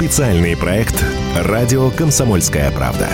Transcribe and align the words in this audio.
Специальный 0.00 0.56
проект 0.56 1.04
«Радио 1.36 1.90
Комсомольская 1.90 2.70
правда». 2.70 3.06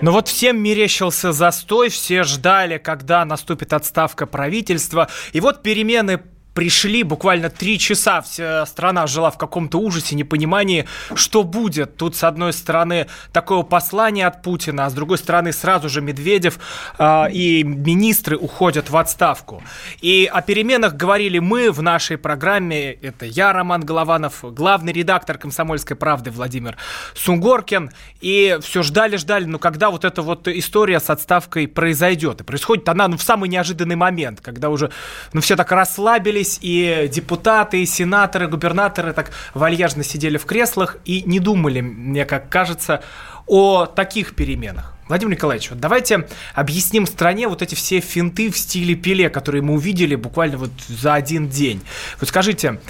Ну 0.00 0.10
вот 0.10 0.28
всем 0.28 0.58
мерещился 0.62 1.32
застой, 1.32 1.90
все 1.90 2.22
ждали, 2.22 2.78
когда 2.78 3.26
наступит 3.26 3.74
отставка 3.74 4.24
правительства. 4.24 5.10
И 5.34 5.40
вот 5.40 5.62
перемены 5.62 6.22
пришли 6.56 7.02
буквально 7.02 7.50
три 7.50 7.78
часа, 7.78 8.22
вся 8.22 8.64
страна 8.64 9.06
жила 9.06 9.30
в 9.30 9.36
каком-то 9.36 9.78
ужасе, 9.78 10.16
непонимании, 10.16 10.86
что 11.14 11.42
будет. 11.44 11.98
Тут, 11.98 12.16
с 12.16 12.24
одной 12.24 12.54
стороны, 12.54 13.08
такое 13.30 13.62
послание 13.62 14.26
от 14.26 14.42
Путина, 14.42 14.86
а 14.86 14.90
с 14.90 14.94
другой 14.94 15.18
стороны, 15.18 15.52
сразу 15.52 15.90
же 15.90 16.00
Медведев 16.00 16.58
э, 16.98 17.30
и 17.30 17.62
министры 17.62 18.38
уходят 18.38 18.88
в 18.88 18.96
отставку. 18.96 19.62
И 20.00 20.28
о 20.32 20.40
переменах 20.40 20.94
говорили 20.94 21.38
мы 21.38 21.70
в 21.70 21.82
нашей 21.82 22.16
программе. 22.16 22.92
Это 22.92 23.26
я, 23.26 23.52
Роман 23.52 23.84
Голованов, 23.84 24.42
главный 24.42 24.94
редактор 24.94 25.36
«Комсомольской 25.36 25.94
правды» 25.94 26.30
Владимир 26.30 26.78
Сунгоркин. 27.14 27.90
И 28.22 28.56
все 28.62 28.82
ждали-ждали, 28.82 29.44
ну 29.44 29.58
когда 29.58 29.90
вот 29.90 30.06
эта 30.06 30.22
вот 30.22 30.48
история 30.48 31.00
с 31.00 31.10
отставкой 31.10 31.68
произойдет. 31.68 32.40
И 32.40 32.44
происходит 32.44 32.88
она 32.88 33.08
ну, 33.08 33.18
в 33.18 33.22
самый 33.22 33.50
неожиданный 33.50 33.96
момент, 33.96 34.40
когда 34.40 34.70
уже 34.70 34.90
ну, 35.34 35.42
все 35.42 35.54
так 35.54 35.70
расслабились, 35.70 36.45
собрались, 36.46 36.58
и 36.60 37.08
депутаты, 37.12 37.82
и 37.82 37.86
сенаторы, 37.86 38.48
губернаторы 38.48 39.12
так 39.12 39.30
вальяжно 39.54 40.04
сидели 40.04 40.38
в 40.38 40.44
креслах 40.44 40.96
и 41.04 41.22
не 41.26 41.40
думали, 41.40 41.80
мне 41.80 42.24
как 42.24 42.48
кажется, 42.48 43.02
о 43.46 43.86
таких 43.86 44.34
переменах. 44.34 44.94
Владимир 45.08 45.34
Николаевич, 45.34 45.70
вот 45.70 45.78
давайте 45.78 46.26
объясним 46.54 47.06
стране 47.06 47.46
вот 47.46 47.62
эти 47.62 47.76
все 47.76 48.00
финты 48.00 48.50
в 48.50 48.58
стиле 48.58 48.96
Пеле, 48.96 49.30
которые 49.30 49.62
мы 49.62 49.74
увидели 49.74 50.16
буквально 50.16 50.58
вот 50.58 50.70
за 50.88 51.14
один 51.14 51.48
день. 51.48 51.80
Вот 52.18 52.28
скажите, 52.28 52.80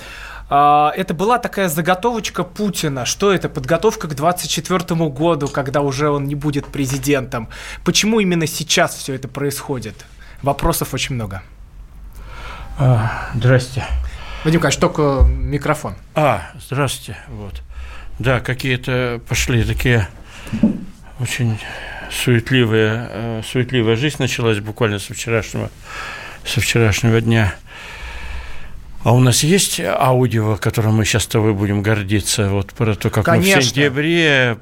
а, 0.48 0.92
это 0.96 1.12
была 1.12 1.38
такая 1.38 1.68
заготовочка 1.68 2.42
Путина. 2.42 3.04
Что 3.04 3.32
это? 3.32 3.50
Подготовка 3.50 4.08
к 4.08 4.14
24 4.14 5.10
году, 5.10 5.48
когда 5.48 5.82
уже 5.82 6.08
он 6.08 6.24
не 6.24 6.34
будет 6.34 6.64
президентом. 6.66 7.48
Почему 7.84 8.20
именно 8.20 8.46
сейчас 8.46 8.94
все 8.94 9.12
это 9.12 9.28
происходит? 9.28 10.06
Вопросов 10.42 10.94
очень 10.94 11.16
много. 11.16 11.42
А, 12.78 13.30
здрасте. 13.34 13.84
Вадим 14.44 14.58
Николаевич, 14.58 14.78
только 14.78 15.26
микрофон. 15.26 15.94
А, 16.14 16.50
здравствуйте. 16.68 17.18
Вот. 17.28 17.62
Да, 18.18 18.40
какие-то 18.40 19.20
пошли 19.28 19.64
такие 19.64 20.08
очень 21.18 21.58
суетливые, 22.10 23.08
э, 23.10 23.42
суетливая 23.44 23.96
жизнь 23.96 24.16
началась 24.18 24.60
буквально 24.60 24.98
со 24.98 25.14
вчерашнего, 25.14 25.70
со 26.44 26.60
вчерашнего 26.60 27.20
дня. 27.20 27.54
А 29.04 29.12
у 29.12 29.20
нас 29.20 29.42
есть 29.42 29.80
аудио, 29.80 30.56
которым 30.56 30.96
мы 30.96 31.04
сейчас 31.04 31.24
с 31.24 31.28
тобой 31.28 31.54
будем 31.54 31.82
гордиться, 31.82 32.48
вот 32.50 32.72
про 32.72 32.94
то, 32.94 33.08
как 33.08 33.24
Конечно. 33.24 33.56
мы 33.56 33.62
в 33.62 33.64
сентябре 33.64 34.58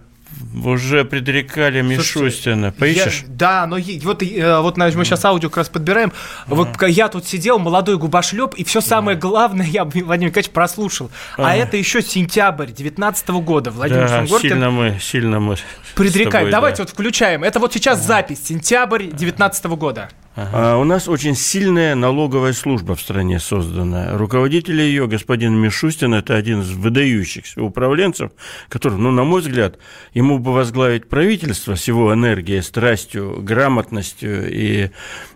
уже 0.65 1.05
предрекали 1.05 1.81
Мишустина. 1.83 2.73
Поищешь? 2.73 3.23
Я, 3.23 3.29
да, 3.29 3.67
но 3.67 3.77
вот, 4.03 4.23
э, 4.23 4.61
вот 4.61 4.77
мы 4.77 4.91
сейчас 5.05 5.25
аудио 5.25 5.49
как 5.49 5.59
раз 5.59 5.69
подбираем. 5.69 6.13
Uh-huh. 6.47 6.55
Вот 6.55 6.83
я 6.89 7.09
тут 7.09 7.27
сидел, 7.27 7.59
молодой 7.59 7.99
губошлеп, 7.99 8.55
и 8.55 8.65
все 8.65 8.81
самое 8.81 9.17
главное 9.17 9.67
я, 9.67 9.85
Владимир 9.85 10.31
Николаевич, 10.31 10.51
прослушал. 10.51 11.07
Uh-huh. 11.37 11.45
А 11.45 11.57
это 11.57 11.77
еще 11.77 12.03
сентябрь 12.03 12.67
2019 12.67 13.29
года. 13.29 13.71
Владимир 13.71 14.09
да, 14.09 14.19
Сунгоркин. 14.19 14.51
сильно 14.51 14.71
мы, 14.71 14.99
сильно 15.01 15.41
мы 15.41 15.57
Предрекает. 15.95 16.51
Давайте 16.51 16.79
да. 16.79 16.83
вот 16.85 16.91
включаем. 16.91 17.45
Это 17.45 17.59
вот 17.61 17.73
сейчас 17.73 18.05
запись, 18.05 18.45
сентябрь 18.45 19.05
2019 19.05 19.65
года. 19.67 20.09
Ага. 20.37 20.51
А 20.53 20.77
у 20.79 20.85
нас 20.85 21.07
очень 21.07 21.37
сильная 21.37 21.95
налоговая 21.95 22.53
служба 22.53 22.97
в 22.97 23.01
стране 23.01 23.39
создана. 23.39 24.19
Руководитель 24.19 24.81
ее, 24.81 25.07
господин 25.07 25.55
Мишустин, 25.55 26.13
это 26.13 26.35
один 26.35 26.63
из 26.63 26.71
выдающихся 26.71 27.63
управленцев, 27.63 28.33
который, 28.69 28.99
ну, 28.99 29.13
на 29.13 29.23
мой 29.23 29.43
взгляд, 29.43 29.79
ему 30.13 30.41
бы 30.41 30.53
возглавить 30.53 31.09
правительство 31.09 31.77
с 31.77 31.87
его 31.87 32.13
энергией, 32.13 32.63
страстью, 32.63 33.43
грамотностью 33.43 34.53
и, 34.53 34.91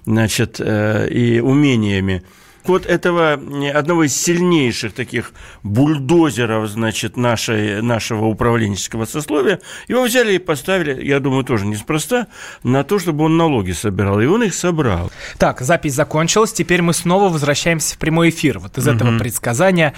значит, 0.04 0.56
э, 0.58 1.08
и 1.08 1.38
умениями 1.38 2.24
вот 2.68 2.86
этого 2.86 3.32
одного 3.74 4.04
из 4.04 4.16
сильнейших 4.16 4.92
таких 4.92 5.32
бульдозеров, 5.62 6.68
значит, 6.68 7.16
нашей, 7.16 7.82
нашего 7.82 8.26
управленческого 8.26 9.04
сословия, 9.04 9.60
его 9.88 10.02
взяли 10.04 10.34
и 10.34 10.38
поставили, 10.38 11.04
я 11.04 11.20
думаю, 11.20 11.44
тоже 11.44 11.66
неспроста, 11.66 12.26
на 12.62 12.84
то, 12.84 12.98
чтобы 12.98 13.24
он 13.24 13.36
налоги 13.36 13.72
собирал. 13.72 14.20
И 14.20 14.26
он 14.26 14.42
их 14.42 14.54
собрал. 14.54 15.10
Так, 15.38 15.60
запись 15.60 15.94
закончилась. 15.94 16.52
Теперь 16.52 16.82
мы 16.82 16.94
снова 16.94 17.28
возвращаемся 17.28 17.94
в 17.94 17.98
прямой 17.98 18.30
эфир. 18.30 18.58
Вот 18.58 18.78
из 18.78 18.86
угу. 18.86 18.96
этого 18.96 19.18
предсказания 19.18 19.94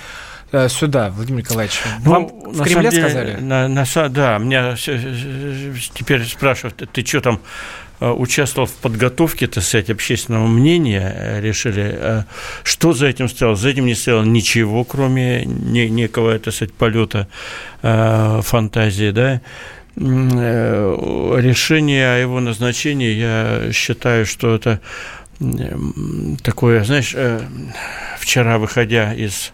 э, 0.52 0.68
сюда, 0.68 1.10
Владимир 1.10 1.42
Николаевич. 1.42 1.80
Ну, 2.04 2.10
Вам 2.10 2.28
в 2.28 2.62
Кремле 2.62 2.90
деле, 2.90 3.02
сказали? 3.02 3.36
На, 3.40 3.68
на, 3.68 3.84
да, 4.08 4.38
меня 4.38 4.76
теперь 5.94 6.24
спрашивают, 6.24 6.88
ты 6.92 7.04
что 7.04 7.20
там 7.20 7.40
Э, 7.40 7.79
участвовал 8.00 8.66
в 8.66 8.72
подготовке, 8.72 9.46
так 9.46 9.62
сказать, 9.62 9.90
общественного 9.90 10.46
мнения, 10.46 11.12
э, 11.14 11.40
решили, 11.40 11.94
э, 11.94 12.22
что 12.62 12.92
за 12.92 13.06
этим 13.06 13.28
стояло. 13.28 13.56
За 13.56 13.68
этим 13.68 13.86
не 13.86 13.94
стояло 13.94 14.24
ничего, 14.24 14.84
кроме 14.84 15.44
некого, 15.44 16.38
так 16.38 16.54
сказать, 16.54 16.72
полета 16.72 17.28
фантазии, 17.82 19.10
да. 19.10 19.40
Решение 19.96 22.14
о 22.14 22.18
его 22.18 22.40
назначении, 22.40 23.12
я 23.12 23.72
считаю, 23.72 24.26
что 24.26 24.54
это 24.54 24.80
такое, 26.42 26.84
знаешь, 26.84 27.14
вчера, 28.18 28.58
выходя 28.58 29.14
из 29.14 29.52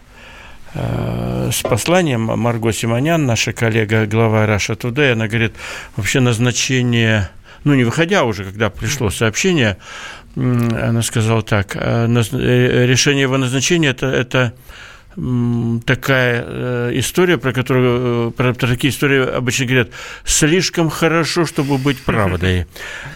с 0.73 1.61
посланием 1.63 2.21
Марго 2.21 2.73
Симонян, 2.73 3.25
наша 3.25 3.53
коллега, 3.53 4.05
глава 4.05 4.45
Раша 4.45 4.73
Today, 4.73 5.13
она 5.13 5.27
говорит, 5.27 5.53
вообще 5.95 6.19
назначение 6.19 7.29
ну, 7.67 7.75
не 7.75 7.83
выходя 7.83 8.23
уже, 8.23 8.45
когда 8.45 8.69
пришло 8.69 9.09
сообщение, 9.09 9.77
она 10.35 11.01
сказала 11.01 11.41
так, 11.41 11.75
«Э, 11.75 12.07
э, 12.07 12.85
решение 12.85 13.23
его 13.23 13.37
назначения 13.37 13.89
это, 13.89 14.07
это 14.07 14.53
такая 15.85 16.43
э, 16.45 16.91
история, 16.93 17.39
про 17.39 17.51
которую, 17.51 18.31
про, 18.31 18.53
про 18.53 18.67
такие 18.67 18.91
истории 18.91 19.27
обычно 19.27 19.65
говорят, 19.65 19.89
слишком 20.23 20.91
хорошо, 20.91 21.47
чтобы 21.47 21.79
быть 21.79 21.97
правдой. 22.03 22.67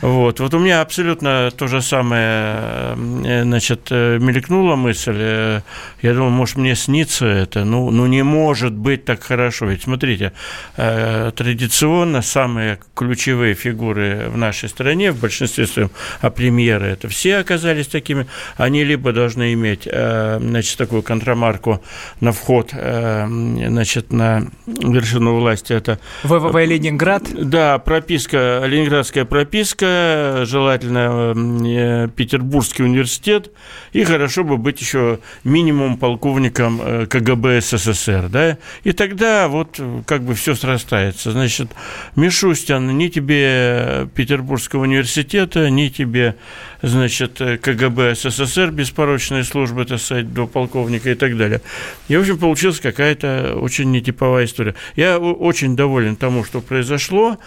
Вот, 0.02 0.40
вот 0.40 0.54
у 0.56 0.60
меня 0.60 0.82
абсолютно 0.82 1.52
то 1.56 1.68
же 1.68 1.82
самое, 1.82 2.96
значит, 3.44 3.92
мелькнула 3.92 4.76
мысль, 4.76 5.62
я 6.02 6.14
думал, 6.14 6.32
может, 6.32 6.58
мне 6.58 6.76
снится 6.76 7.28
это, 7.28 7.66
ну, 7.66 7.92
ну 7.92 8.08
не 8.08 8.24
может 8.24 8.74
быть 8.74 9.06
так 9.06 9.22
хорошо, 9.22 9.68
ведь 9.68 9.84
смотрите, 9.84 10.34
традиционно 10.76 12.24
самые 12.24 12.80
ключевые 12.96 13.54
фигуры 13.54 14.28
в 14.30 14.38
нашей 14.38 14.70
стране, 14.70 15.12
в 15.12 15.20
большинстве 15.20 15.68
своем, 15.68 15.92
а 16.22 16.32
премьеры 16.32 16.88
это 16.88 17.08
все 17.10 17.38
оказались 17.38 17.88
такими, 17.88 18.26
они 18.58 18.84
либо 18.84 19.14
должны 19.14 19.54
иметь, 19.54 19.84
значит, 19.84 20.78
такую 20.78 21.04
контрамарку 21.04 21.84
на 22.20 22.32
вход 22.32 22.72
э, 22.74 23.28
значит, 23.28 24.12
на 24.12 24.48
вершину 24.66 25.40
власти. 25.40 25.74
Это 25.74 26.00
ВВВ 26.24 26.56
Ленинград? 26.66 27.24
Да, 27.34 27.80
прописка, 27.80 28.64
ленинградская 28.66 29.26
прописка, 29.26 30.44
желательно 30.46 31.34
э, 31.36 32.08
Петербургский 32.16 32.84
университет, 32.84 33.52
и 33.94 34.04
хорошо 34.04 34.44
бы 34.44 34.58
быть 34.58 34.82
еще 34.82 35.20
минимум 35.44 35.98
полковником 35.98 36.82
э, 36.82 37.06
КГБ 37.08 37.62
СССР, 37.62 38.30
да, 38.30 38.58
и 38.84 38.92
тогда 38.92 39.48
вот 39.48 39.80
как 40.06 40.24
бы 40.24 40.36
все 40.36 40.56
срастается. 40.56 41.32
Значит, 41.32 41.70
Мишустин, 42.16 42.98
ни 42.98 43.08
тебе 43.08 44.08
Петербургского 44.16 44.84
университета, 44.84 45.70
ни 45.70 45.88
тебе, 45.90 46.36
значит, 46.82 47.38
КГБ 47.62 48.16
СССР, 48.16 48.72
беспорочной 48.72 49.44
службы, 49.44 49.86
так 49.86 50.00
сказать, 50.00 50.34
до 50.34 50.48
полковника 50.48 51.10
и 51.10 51.16
так 51.16 51.38
далее. 51.38 51.62
И, 52.08 52.16
в 52.16 52.22
общем, 52.22 52.38
получилась 52.38 52.80
какая-то 52.80 53.56
очень 53.56 53.92
нетиповая 53.92 54.46
история. 54.46 54.76
Я 54.96 55.20
очень 55.20 55.76
доволен 55.76 56.16
тому, 56.16 56.44
что 56.44 56.62
произошло, 56.62 57.38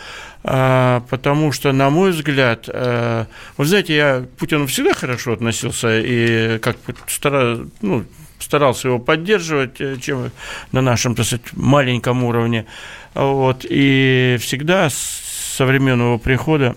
а, 0.42 1.02
потому 1.10 1.52
что, 1.52 1.72
на 1.72 1.90
мой 1.90 2.10
взгляд, 2.10 2.68
а, 2.68 3.26
вы 3.56 3.64
знаете, 3.64 3.96
я 3.96 4.20
к 4.20 4.38
Путину 4.38 4.66
всегда 4.66 4.94
хорошо 4.94 5.32
относился 5.32 6.00
и 6.00 6.58
как 6.58 6.76
старался, 7.08 7.66
ну, 7.82 8.04
старался 8.38 8.88
его 8.88 8.98
поддерживать, 8.98 9.80
э, 9.80 9.96
чем 10.00 10.30
на 10.72 10.80
нашем, 10.80 11.14
так 11.14 11.26
сказать, 11.26 11.46
маленьком 11.52 12.24
уровне. 12.24 12.66
Вот, 13.14 13.64
и 13.68 14.36
всегда 14.40 14.90
со 14.90 15.64
времен 15.64 16.00
его 16.00 16.18
прихода, 16.18 16.76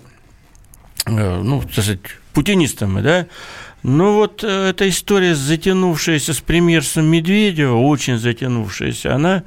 э, 1.06 1.40
ну, 1.42 1.60
так 1.62 1.72
сказать, 1.72 2.00
путинистами, 2.32 3.00
да, 3.00 3.26
ну 3.82 4.14
вот 4.14 4.42
э, 4.44 4.70
эта 4.70 4.88
история, 4.88 5.34
затянувшаяся 5.34 6.34
с 6.34 6.40
премьерством 6.40 7.06
Медведева, 7.06 7.76
очень 7.76 8.18
затянувшаяся, 8.18 9.14
она 9.14 9.44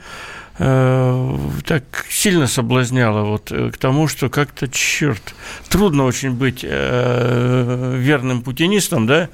э, 0.58 1.38
так 1.66 1.84
сильно 2.10 2.48
соблазняла 2.48 3.24
вот 3.24 3.52
э, 3.52 3.72
к 3.72 3.78
тому, 3.78 4.08
что 4.08 4.30
как-то, 4.30 4.68
черт, 4.68 5.36
трудно 5.70 6.06
очень 6.06 6.32
быть 6.32 6.62
э, 6.64 7.96
верным 7.98 8.42
путинистом, 8.42 9.06
да, 9.08 9.30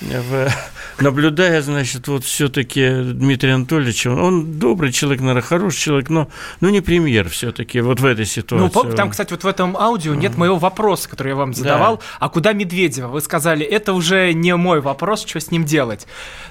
в, 0.00 0.48
наблюдая, 1.00 1.60
значит, 1.62 2.08
вот 2.08 2.24
все-таки 2.24 3.02
Дмитрия 3.02 3.54
Анатольевича, 3.54 4.08
он 4.08 4.58
добрый 4.58 4.92
человек, 4.92 5.20
наверное, 5.20 5.42
хороший 5.42 5.78
человек, 5.78 6.10
но, 6.10 6.28
но 6.60 6.70
не 6.70 6.80
премьер 6.80 7.28
все-таки 7.28 7.80
вот 7.80 8.00
в 8.00 8.04
этой 8.04 8.26
ситуации. 8.26 8.70
Ну, 8.74 8.94
там, 8.94 9.10
кстати, 9.10 9.32
вот 9.32 9.44
в 9.44 9.46
этом 9.46 9.76
аудио 9.76 10.14
нет 10.14 10.36
моего 10.36 10.56
вопроса, 10.56 11.08
который 11.08 11.28
я 11.28 11.36
вам 11.36 11.54
задавал. 11.54 11.96
Да. 11.96 12.02
А 12.18 12.28
куда 12.28 12.52
Медведева? 12.52 13.08
Вы 13.08 13.20
сказали, 13.20 13.64
это 13.64 13.92
уже 13.92 14.32
не 14.32 14.54
мой 14.56 14.80
вопрос, 14.80 15.24
что 15.26 15.40
с 15.40 15.50
ним 15.50 15.64
делать. 15.64 16.06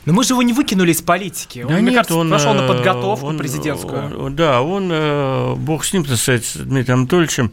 Но 0.06 0.14
мы 0.14 0.24
же 0.24 0.34
его 0.34 0.44
не 0.44 0.54
выкинули 0.54 0.92
из 0.92 1.02
политики. 1.02 1.60
Он, 1.60 1.68
да 1.68 1.74
мне 1.76 1.84
нет, 1.84 1.96
кажется, 1.96 2.18
он 2.18 2.30
пошел 2.30 2.54
на 2.54 2.62
э, 2.62 2.68
подготовку 2.68 3.26
он, 3.26 3.38
президентскую. 3.38 4.20
Он, 4.20 4.36
да, 4.36 4.62
он, 4.62 4.90
э, 4.92 5.56
бог 5.56 5.86
с 5.86 5.94
ним, 5.94 6.06
так 6.06 6.18
сказать, 6.18 6.46
с 6.46 6.56
Дмитрием 6.56 7.00
Анатольевичем, 7.00 7.52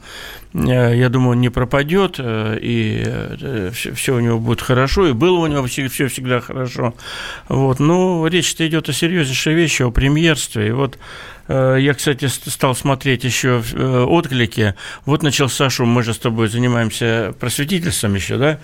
Э, 0.56 0.96
я 0.96 1.08
думаю, 1.08 1.32
он 1.32 1.40
не 1.40 1.50
пропадет, 1.50 2.18
и 2.18 3.04
все 3.94 4.14
у 4.14 4.20
него 4.20 4.38
будет 4.38 4.62
хорошо, 4.62 5.08
и 5.08 5.12
было 5.12 5.40
у 5.40 5.46
него 5.46 5.66
все, 5.66 5.85
все 5.88 6.08
всегда 6.08 6.40
хорошо. 6.40 6.94
Вот. 7.48 7.80
Но 7.80 8.26
речь-то 8.26 8.66
идет 8.66 8.88
о 8.88 8.92
серьезнейшей 8.92 9.54
вещи, 9.54 9.82
о 9.82 9.90
премьерстве. 9.90 10.68
И 10.68 10.70
вот 10.72 10.98
я, 11.48 11.94
кстати, 11.94 12.26
стал 12.26 12.74
смотреть 12.74 13.24
еще 13.24 13.62
отклики. 14.08 14.74
Вот 15.04 15.22
начался 15.22 15.70
шум, 15.70 15.88
мы 15.90 16.02
же 16.02 16.12
с 16.12 16.18
тобой 16.18 16.48
занимаемся 16.48 17.34
просветительством 17.38 18.14
еще, 18.14 18.36
да? 18.36 18.58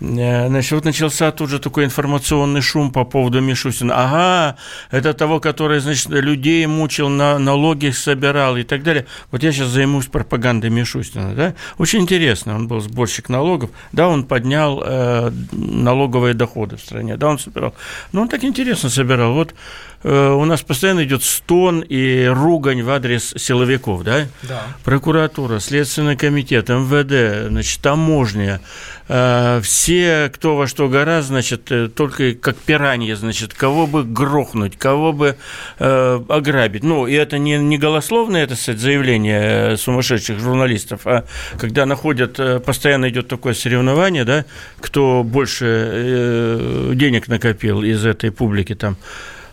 Э, 0.00 0.48
значит, 0.48 0.72
вот 0.72 0.84
начался 0.84 1.30
тут 1.30 1.50
же 1.50 1.58
такой 1.58 1.84
информационный 1.84 2.60
шум 2.60 2.90
по 2.90 3.04
поводу 3.04 3.40
Мишустина. 3.40 3.94
Ага, 3.96 4.56
это 4.90 5.14
того, 5.14 5.40
который, 5.40 5.80
значит, 5.80 6.08
людей 6.08 6.66
мучил, 6.66 7.08
на, 7.08 7.38
налоги 7.38 7.90
собирал 7.90 8.56
и 8.56 8.62
так 8.62 8.82
далее. 8.82 9.06
Вот 9.30 9.42
я 9.42 9.52
сейчас 9.52 9.68
займусь 9.68 10.06
пропагандой 10.06 10.70
Мишустина, 10.70 11.34
да? 11.34 11.54
Очень 11.78 12.00
интересно, 12.00 12.54
он 12.54 12.68
был 12.68 12.80
сборщик 12.80 13.28
налогов, 13.28 13.70
да, 13.92 14.08
он 14.08 14.24
поднял 14.24 14.82
э, 14.84 15.30
налоговые 15.52 16.34
доходы 16.34 16.76
в 16.76 16.80
стране, 16.80 17.16
да, 17.16 17.28
он 17.28 17.38
собирал. 17.38 17.74
Но 18.12 18.22
он 18.22 18.28
так 18.28 18.44
интересно 18.44 18.88
собирал. 18.88 19.34
Вот 19.34 19.54
у 20.04 20.44
нас 20.44 20.60
постоянно 20.60 21.04
идет 21.04 21.22
стон 21.22 21.80
и 21.80 22.26
ругань 22.26 22.82
в 22.82 22.90
адрес 22.90 23.32
силовиков, 23.38 24.04
да? 24.04 24.26
Да. 24.42 24.66
Прокуратура, 24.84 25.60
Следственный 25.60 26.14
комитет, 26.14 26.68
МВД, 26.68 27.48
значит, 27.48 27.80
таможня, 27.80 28.60
э, 29.08 29.60
все, 29.62 30.30
кто 30.34 30.56
во 30.56 30.66
что 30.66 30.90
гораздо, 30.90 31.28
значит, 31.28 31.72
э, 31.72 31.88
только 31.88 32.34
как 32.34 32.56
пираньи, 32.56 33.14
значит, 33.14 33.54
кого 33.54 33.86
бы 33.86 34.04
грохнуть, 34.04 34.76
кого 34.76 35.14
бы 35.14 35.36
ограбить. 35.78 36.84
Ну, 36.84 37.06
и 37.06 37.14
это 37.14 37.38
не, 37.38 37.56
не 37.56 37.78
голословное, 37.78 38.44
это, 38.44 38.56
кстати, 38.56 38.76
заявление 38.76 39.78
сумасшедших 39.78 40.38
журналистов, 40.38 41.06
а 41.06 41.24
когда 41.58 41.86
находят, 41.86 42.38
постоянно 42.64 43.08
идет 43.08 43.28
такое 43.28 43.54
соревнование, 43.54 44.24
да, 44.24 44.44
кто 44.80 45.22
больше 45.24 46.92
денег 46.94 47.28
накопил 47.28 47.82
из 47.82 48.04
этой 48.04 48.30
публики 48.30 48.74
там, 48.74 48.98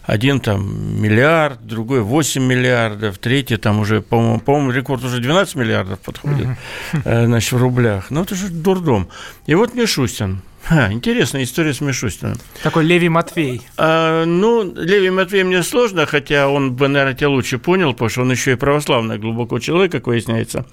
один 0.03 0.39
там 0.39 1.01
миллиард, 1.01 1.65
другой 1.65 2.01
8 2.01 2.41
миллиардов, 2.43 3.17
третий 3.17 3.57
там 3.57 3.79
уже, 3.79 4.01
по-моему, 4.01 4.39
по 4.39 4.71
рекорд 4.71 5.03
уже 5.03 5.19
12 5.19 5.55
миллиардов 5.55 5.99
подходит, 5.99 6.47
mm-hmm. 6.93 7.25
значит, 7.25 7.51
в 7.51 7.57
рублях. 7.57 8.09
Ну, 8.09 8.23
это 8.23 8.35
же 8.35 8.49
дурдом. 8.49 9.09
И 9.45 9.55
вот 9.55 9.73
Мишустин, 9.75 10.41
а, 10.69 10.91
интересная 10.91 11.43
история 11.43 11.73
с 11.73 11.81
Мишустиным. 11.81 12.37
Такой 12.63 12.85
Леви 12.85 13.09
Матвей. 13.09 13.61
А, 13.77 14.25
ну, 14.25 14.63
Леви 14.63 15.09
Матвей 15.09 15.43
мне 15.43 15.63
сложно, 15.63 16.05
хотя 16.05 16.47
он 16.47 16.73
бы, 16.73 16.87
наверное, 16.87 17.15
тебя 17.15 17.29
лучше 17.29 17.57
понял, 17.57 17.93
потому 17.93 18.09
что 18.09 18.21
он 18.21 18.31
еще 18.31 18.53
и 18.53 18.55
православный 18.55 19.17
глубоко 19.17 19.59
человек, 19.59 19.91
как 19.91 20.07
выясняется. 20.07 20.65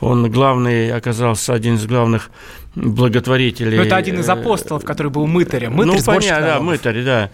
Он 0.00 0.30
главный, 0.30 0.92
оказался 0.92 1.54
один 1.54 1.76
из 1.76 1.86
главных 1.86 2.30
благотворителей. 2.74 3.78
Но 3.78 3.84
это 3.84 3.96
один 3.96 4.20
из 4.20 4.28
апостолов, 4.28 4.84
который 4.84 5.10
был 5.10 5.26
мытарем. 5.26 5.72
Мытарь 5.72 5.96
ну, 5.96 6.04
понятно, 6.04 6.46
да, 6.46 6.60
мытарь, 6.60 7.02
да. 7.02 7.30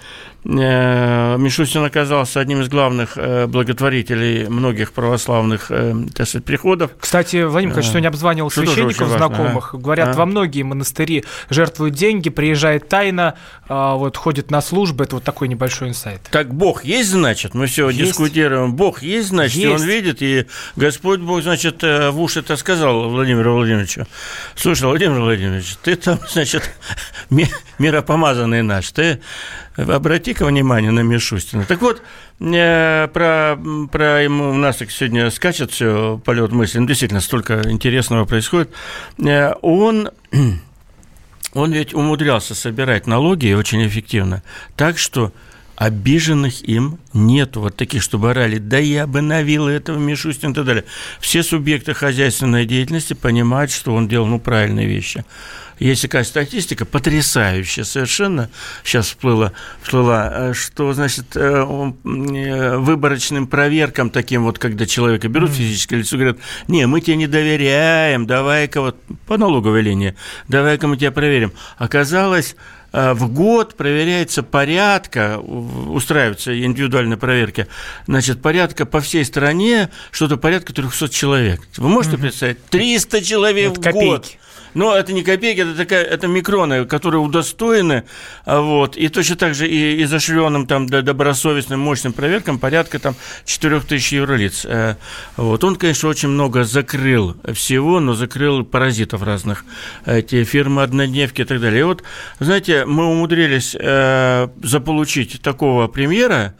Э, 0.49 1.37
Мишустин 1.39 1.85
оказался 1.85 2.39
одним 2.39 2.61
из 2.61 2.69
главных 2.69 3.17
э, 3.17 3.47
благотворителей 3.47 4.47
многих 4.49 4.93
православных 4.93 5.71
э, 5.71 5.95
так 6.15 6.29
сказать, 6.29 6.45
приходов. 6.45 6.93
Кстати, 7.01 7.43
Владимир 7.43 7.75
Ильич, 7.75 7.89
сегодня 7.89 8.09
обзванивал 8.09 8.51
Что 8.51 8.65
священников 8.65 9.09
знакомых. 9.09 9.75
А? 9.75 9.77
Говорят, 9.77 10.15
а? 10.15 10.19
во 10.19 10.27
многие 10.27 10.63
монастыри 10.63 11.25
жертвуют 11.51 11.95
деньги, 11.95 12.31
приезжает 12.31 12.89
тайно, 12.89 13.35
а, 13.69 13.97
вот 13.97 14.17
ходит 14.17 14.51
на 14.51 14.63
службы. 14.63 15.05
Это 15.05 15.17
вот 15.17 15.25
такой 15.25 15.49
небольшой 15.49 15.89
инсайт. 15.89 16.21
Так 16.31 16.55
Бог 16.55 16.85
есть, 16.85 17.11
значит? 17.11 17.55
Мы 17.55 17.67
все 17.67 17.89
есть. 17.89 18.11
дискутируем. 18.11 18.75
Бог 18.75 19.03
есть, 19.03 19.29
значит, 19.29 19.57
есть. 19.57 19.67
и 19.67 19.69
он 19.69 19.83
видит, 19.83 20.23
и 20.23 20.47
Господь 20.77 21.21
Бог, 21.21 21.43
значит, 21.43 21.83
в 21.83 22.15
уши 22.21 22.41
это 22.41 22.57
сказал 22.57 23.09
Владимиру 23.11 23.55
Владимировичу. 23.55 24.07
Слушай, 24.55 24.85
Владимир 24.85 25.21
Владимирович, 25.21 25.77
ты 25.83 25.97
там, 25.97 26.21
значит, 26.31 26.71
миропомазанный 27.79 28.63
наш, 28.63 28.91
ты 28.93 29.21
обрати-ка 29.77 30.47
внимание 30.47 30.91
на 30.91 31.01
Мишустина. 31.01 31.65
Так 31.65 31.83
вот, 31.83 32.03
э, 32.41 33.09
про, 33.13 33.59
про 33.91 34.23
ему 34.23 34.51
у 34.51 34.55
нас 34.55 34.77
так 34.77 34.91
сегодня 34.91 35.31
скачет 35.31 35.71
все 35.71 36.21
полет 36.25 36.53
мысли, 36.53 36.79
ну, 36.79 36.87
действительно, 36.87 37.21
столько 37.21 37.63
интересного 37.71 38.25
происходит. 38.25 38.71
Э, 39.19 39.53
он 39.63 40.11
он 41.53 41.73
ведь 41.73 41.95
умудрялся 41.95 42.55
собирать 42.55 43.07
налоги 43.07 43.53
очень 43.53 43.87
эффективно, 43.87 44.43
так 44.77 44.99
что 44.99 45.33
обиженных 45.77 46.63
им 46.63 46.99
нет, 47.13 47.57
вот 47.57 47.77
таких, 47.77 48.03
чтобы 48.03 48.31
орали, 48.31 48.59
да 48.59 48.79
я 48.79 49.07
бы 49.07 49.21
навил 49.21 49.69
этого 49.69 49.99
Мишустина 49.99 50.53
и 50.53 50.55
так 50.55 50.65
далее. 50.65 50.85
Все 51.21 51.43
субъекты 51.43 51.95
хозяйственной 51.95 52.65
деятельности 52.65 53.13
понимают, 53.13 53.71
что 53.71 53.95
он 53.95 54.09
делал 54.09 54.27
ну, 54.27 54.41
правильные 54.41 54.87
вещи. 54.87 55.25
Есть 55.79 56.03
такая 56.03 56.25
статистика, 56.25 56.87
потрясающая 56.87 57.85
совершенно, 57.85 58.49
сейчас 58.83 59.09
всплыла, 59.09 59.53
всплыла 59.83 60.31
э, 60.33 60.53
что, 60.55 60.95
значит, 60.95 61.37
э, 61.37 61.41
э, 61.41 62.77
выборочным 62.79 63.47
проверкам 63.47 64.09
таким 64.09 64.45
вот, 64.45 64.59
когда 64.59 64.87
человека 64.87 65.29
берут 65.29 65.51
физическое 65.51 65.97
лицо, 65.97 66.17
говорят, 66.17 66.39
не, 66.67 66.87
мы 66.87 67.03
тебе 67.03 67.17
не 67.17 67.27
доверяем, 67.27 68.27
давай-ка 68.27 68.81
вот 68.81 68.97
по 69.27 69.37
налоговой 69.37 69.83
линии, 69.83 70.17
давай-ка 70.49 70.87
мы 70.87 70.97
тебя 70.97 71.13
проверим. 71.13 71.53
Оказалось, 71.77 72.57
в 72.93 73.29
год 73.31 73.77
проверяется 73.77 74.43
порядка, 74.43 75.39
устраиваются 75.39 76.59
индивидуальные 76.59 77.19
проверки, 77.19 77.67
значит, 78.07 78.41
порядка 78.41 78.87
по 78.87 79.03
всей 79.03 79.27
стране, 79.27 79.91
что-то 80.11 80.39
порядка 80.39 80.73
300 80.73 81.11
человек. 81.11 81.61
Вы 81.77 81.91
можете 81.91 82.17
представить? 82.17 82.65
300 82.67 83.23
человек 83.23 83.73
это 83.73 83.81
в 83.81 83.83
копейки. 83.83 84.07
год. 84.07 84.27
Но 84.77 84.95
это 84.95 85.15
не 85.15 85.23
копейки, 85.23 85.61
это, 85.61 85.75
такая, 85.75 86.05
это 86.05 86.27
микроны, 86.27 86.85
которые 86.85 87.23
удостоены, 87.23 88.05
а, 88.45 88.61
вот, 88.61 88.95
и 88.99 89.09
точно 89.09 89.37
так 89.37 89.55
же 89.55 89.67
и 89.67 90.03
изощренным, 90.03 90.67
там, 90.67 90.87
добросовестным, 90.87 91.81
мощным 91.81 92.13
проверкам 92.13 92.59
порядка 92.59 92.99
там 92.99 93.15
4000 93.47 94.15
евролиц. 94.15 94.67
Э, 94.67 94.97
вот. 95.39 95.65
Он, 95.65 95.77
конечно, 95.77 96.11
очень 96.11 96.29
много 96.29 96.65
закрыл 96.65 97.39
всего, 97.55 98.01
но 98.01 98.13
закрыл 98.13 98.65
паразитов 98.65 99.23
разных, 99.23 99.65
эти 100.05 100.45
фирмы 100.45 100.83
однодневки 100.83 101.41
и 101.41 101.45
так 101.45 101.59
далее. 101.59 101.81
И 101.81 101.85
вот, 101.85 102.03
знаете, 102.39 102.85
мы 102.85 103.07
умудрились 103.07 103.75
э, 103.81 104.49
заполучить 104.63 105.41
такого 105.41 105.89
премьера, 105.89 106.55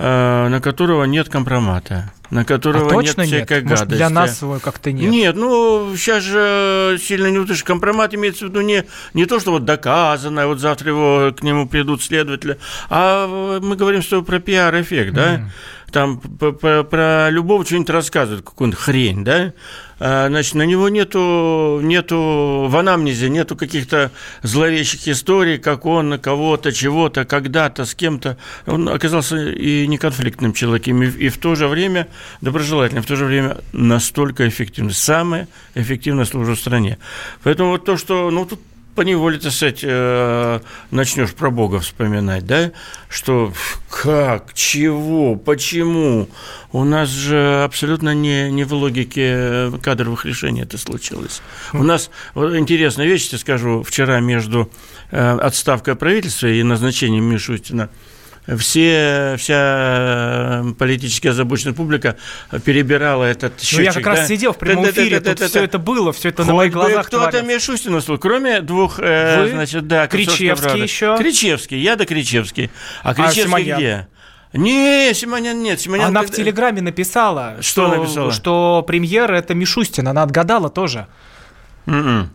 на 0.00 0.60
которого 0.62 1.04
нет 1.04 1.28
компромата 1.28 2.10
на 2.30 2.44
которого 2.44 2.86
а 2.86 2.90
точно 2.90 3.22
нет 3.22 3.28
всякой 3.28 3.58
нет? 3.58 3.64
гадости. 3.64 3.84
Может, 3.84 3.88
для 3.88 4.10
нас 4.10 4.42
его 4.42 4.58
как-то 4.60 4.92
нет? 4.92 5.10
Нет, 5.10 5.36
ну, 5.36 5.94
сейчас 5.96 6.22
же 6.22 6.98
сильно 7.02 7.26
не 7.26 7.38
утышь. 7.38 7.64
Компромат 7.64 8.14
имеется 8.14 8.46
в 8.46 8.48
виду 8.50 8.60
не, 8.60 8.84
не 9.14 9.26
то, 9.26 9.40
что 9.40 9.50
вот 9.50 9.64
доказано, 9.64 10.46
вот 10.46 10.60
завтра 10.60 10.90
его 10.90 11.32
к 11.36 11.42
нему 11.42 11.68
придут 11.68 12.02
следователи, 12.02 12.58
а 12.88 13.58
мы 13.60 13.76
говорим 13.76 14.02
что 14.02 14.22
про 14.22 14.38
пиар-эффект, 14.38 15.12
да? 15.12 15.36
Mm 15.36 15.44
там 15.90 16.20
про 16.20 17.30
любого 17.30 17.64
что-нибудь 17.64 17.90
рассказывают, 17.90 18.44
какую-нибудь 18.44 18.80
хрень, 18.80 19.24
да, 19.24 19.52
а, 20.02 20.28
значит, 20.28 20.54
на 20.54 20.62
него 20.62 20.88
нету, 20.88 21.80
нету 21.82 22.66
в 22.70 22.76
анамнезе, 22.76 23.28
нету 23.28 23.54
каких-то 23.54 24.10
зловещих 24.42 25.06
историй, 25.06 25.58
как 25.58 25.84
он 25.84 26.18
кого-то, 26.18 26.72
чего-то, 26.72 27.26
когда-то, 27.26 27.84
с 27.84 27.94
кем-то. 27.94 28.38
Он 28.66 28.88
оказался 28.88 29.36
и 29.36 29.86
неконфликтным 29.86 30.54
человеком, 30.54 31.02
и, 31.02 31.06
и 31.08 31.28
в 31.28 31.36
то 31.36 31.54
же 31.54 31.68
время 31.68 32.08
доброжелательным, 32.40 33.02
в 33.02 33.06
то 33.06 33.14
же 33.14 33.26
время 33.26 33.58
настолько 33.72 34.48
эффективным. 34.48 34.94
Самое 34.94 35.48
эффективное 35.74 36.24
служба 36.24 36.54
в 36.54 36.58
стране. 36.58 36.96
Поэтому 37.42 37.70
вот 37.70 37.84
то, 37.84 37.98
что, 37.98 38.30
ну, 38.30 38.46
тут 38.46 38.60
поневоле, 38.94 39.38
так 39.38 39.52
сказать, 39.52 39.80
э, 39.82 40.60
начнешь 40.90 41.34
про 41.34 41.50
Бога 41.50 41.80
вспоминать, 41.80 42.46
да, 42.46 42.72
что 43.08 43.52
как, 43.90 44.54
чего, 44.54 45.36
почему. 45.36 46.28
У 46.72 46.84
нас 46.84 47.08
же 47.08 47.62
абсолютно 47.64 48.14
не, 48.14 48.50
не 48.50 48.64
в 48.64 48.72
логике 48.72 49.72
кадровых 49.82 50.24
решений 50.24 50.62
это 50.62 50.78
случилось. 50.78 51.42
У 51.72 51.82
нас, 51.82 52.10
вот 52.34 52.54
интересная 52.54 53.06
вещь, 53.06 53.28
я 53.32 53.38
скажу, 53.38 53.82
вчера 53.82 54.20
между 54.20 54.70
э, 55.10 55.38
отставкой 55.38 55.96
правительства 55.96 56.46
и 56.46 56.62
назначением 56.62 57.24
Мишустина 57.24 57.90
все, 58.58 59.36
вся 59.38 60.64
политически 60.78 61.28
озабоченная 61.28 61.74
публика 61.74 62.16
перебирала 62.64 63.24
этот 63.24 63.60
счетчик. 63.60 63.78
Ну, 63.78 63.84
я 63.84 63.92
как 63.92 64.04
да? 64.04 64.10
раз 64.10 64.28
сидел 64.28 64.52
в 64.52 64.58
прямом 64.58 64.88
эфире, 64.90 65.20
тут 65.20 65.40
все 65.40 65.64
это 65.64 65.78
было, 65.78 66.12
все 66.12 66.30
это 66.30 66.44
на 66.44 66.54
моих 66.54 66.72
глазах 66.72 67.06
кто-то 67.06 67.42
Мишустин 67.42 67.94
услышал, 67.94 68.18
кроме 68.18 68.60
двух, 68.60 68.98
э, 68.98 69.48
значит, 69.50 69.86
да, 69.86 70.06
Кричевский 70.06 70.82
еще? 70.82 71.16
Кричевский, 71.18 71.78
я 71.78 71.96
да 71.96 72.04
Кричевский. 72.04 72.70
А, 73.02 73.10
а 73.10 73.14
Кричевский 73.14 73.72
где? 73.72 74.08
Не, 74.52 75.12
Симонян 75.14 75.62
нет. 75.62 75.80
Симонян 75.80 76.08
Она 76.08 76.22
в 76.22 76.30
Телеграме 76.30 76.82
написала, 76.82 77.56
что, 77.60 77.86
что 77.86 77.96
написала? 77.96 78.32
Что 78.32 78.84
премьер 78.86 79.32
это 79.32 79.54
Мишустин. 79.54 80.08
Она 80.08 80.24
отгадала 80.24 80.68
тоже. 80.68 81.06
Mm-mm. 81.86 82.26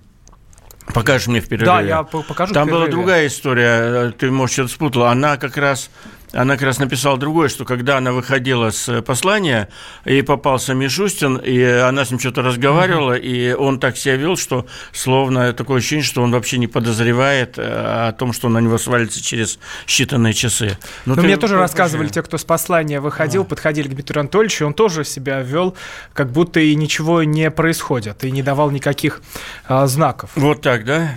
Покажешь 0.94 1.28
мне 1.28 1.42
в 1.42 1.48
перерыве. 1.48 1.66
Да, 1.66 1.82
я 1.82 2.04
покажу 2.04 2.54
Там 2.54 2.70
была 2.70 2.88
другая 2.88 3.28
история, 3.28 4.12
ты, 4.12 4.30
может, 4.30 4.54
что-то 4.54 4.70
спутала. 4.70 5.10
Она 5.10 5.38
как 5.38 5.58
раз 5.58 5.90
она 6.36 6.56
как 6.56 6.64
раз 6.64 6.80
написала 6.80 7.18
другое, 7.18 7.50
что 7.50 7.66
когда 7.66 7.98
она 7.98 8.12
выходила 8.12 8.70
с 8.70 9.02
послания, 9.02 9.70
ей 10.04 10.22
попался 10.22 10.74
Мишустин, 10.74 11.38
и 11.38 11.62
она 11.62 12.06
с 12.06 12.12
ним 12.12 12.20
что-то 12.20 12.42
разговаривала, 12.42 13.14
угу. 13.14 13.22
и 13.22 13.54
он 13.54 13.80
так 13.80 13.98
себя 13.98 14.16
вел, 14.18 14.36
что 14.36 14.66
словно 14.92 15.54
такое 15.54 15.78
ощущение, 15.78 16.04
что 16.04 16.22
он 16.22 16.32
вообще 16.32 16.58
не 16.58 16.68
подозревает 16.68 17.58
э, 17.58 18.08
о 18.10 18.12
том, 18.12 18.34
что 18.34 18.50
на 18.50 18.60
него 18.60 18.78
свалится 18.78 19.24
через 19.24 19.60
считанные 19.88 20.34
часы. 20.34 20.78
Но, 21.06 21.16
Но 21.16 21.22
мне 21.22 21.38
тоже 21.38 21.58
рассказывали, 21.58 22.10
те, 22.10 22.22
кто 22.22 22.38
с 22.38 22.44
послания 22.44 23.00
выходил, 23.00 23.44
а. 23.44 23.46
подходили 23.46 23.88
к 23.88 23.92
Дмитрию 23.92 24.22
Анатольевичу, 24.22 24.66
он 24.66 24.74
тоже 24.74 25.06
себя 25.06 25.42
вел, 25.42 25.76
как 26.14 26.32
будто 26.32 26.60
и 26.60 26.76
ничего 26.76 27.24
не 27.24 27.50
происходит, 27.50 28.24
и 28.24 28.32
не 28.32 28.44
давал 28.44 28.72
никаких 28.72 29.22
а, 29.68 29.88
знаков. 29.88 30.32
Вот 30.36 30.62
так, 30.62 30.84
да? 30.84 31.16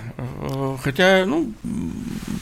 Хотя, 0.83 1.25
ну, 1.25 1.53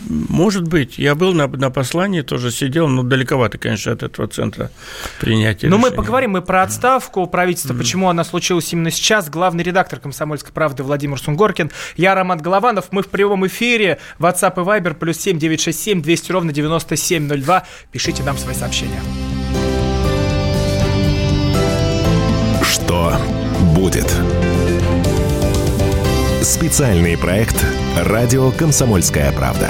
может 0.09 0.67
быть. 0.67 0.97
Я 0.97 1.15
был 1.15 1.33
на, 1.33 1.47
на 1.47 1.69
послании, 1.69 2.21
тоже 2.21 2.51
сидел, 2.51 2.66
но 2.69 3.03
далековато, 3.03 3.57
конечно, 3.57 3.91
от 3.91 4.03
этого 4.03 4.27
центра 4.27 4.71
принятия 5.19 5.67
Но 5.67 5.77
решения. 5.77 5.91
мы 5.91 5.95
поговорим 5.95 6.31
мы 6.31 6.41
про 6.41 6.63
отставку 6.63 7.25
правительства, 7.27 7.73
mm-hmm. 7.73 7.77
почему 7.77 8.09
она 8.09 8.23
случилась 8.23 8.71
именно 8.73 8.91
сейчас. 8.91 9.29
Главный 9.29 9.63
редактор 9.63 9.99
«Комсомольской 9.99 10.53
правды» 10.53 10.83
Владимир 10.83 11.19
Сунгоркин. 11.19 11.71
Я 11.95 12.15
Роман 12.15 12.39
Голованов. 12.39 12.91
Мы 12.91 13.03
в 13.03 13.07
прямом 13.07 13.47
эфире. 13.47 13.99
WhatsApp 14.19 14.53
и 14.61 14.65
Viber 14.65 14.93
плюс 14.93 15.17
7 15.17 15.39
967 15.39 16.01
200 16.01 16.31
ровно 16.31 16.53
9702. 16.53 17.63
Пишите 17.91 18.23
нам 18.23 18.37
свои 18.37 18.55
сообщения. 18.55 19.01
Что 22.63 23.17
будет? 23.75 24.11
Специальный 26.41 27.17
проект 27.17 27.65
«Радио 27.97 28.51
Комсомольская 28.51 29.31
правда». 29.33 29.69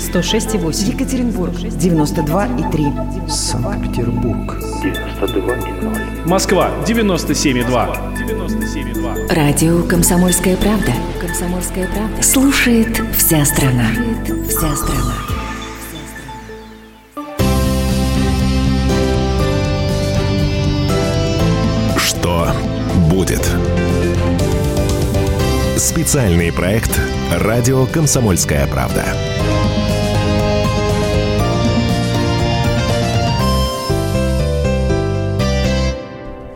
106,8. 0.00 0.94
Екатеринбург. 0.94 1.52
92,3. 1.52 3.28
Санкт-Петербург. 3.28 4.58
92,0. 4.82 6.26
Москва. 6.26 6.70
97,2. 6.86 8.14
97,2. 8.16 9.34
Радио 9.34 9.82
«Комсомольская 9.82 10.56
правда». 10.56 10.92
«Комсомольская 11.20 11.86
правда». 11.86 12.22
Слушает 12.22 13.00
вся 13.16 13.44
страна. 13.44 13.86
Слушает 13.94 14.48
вся 14.48 14.76
страна. 14.76 15.14
Что 21.98 22.48
будет? 23.10 23.46
Специальный 25.76 26.52
проект 26.52 26.98
«Радио 27.32 27.84
Комсомольская 27.86 28.66
правда». 28.66 29.04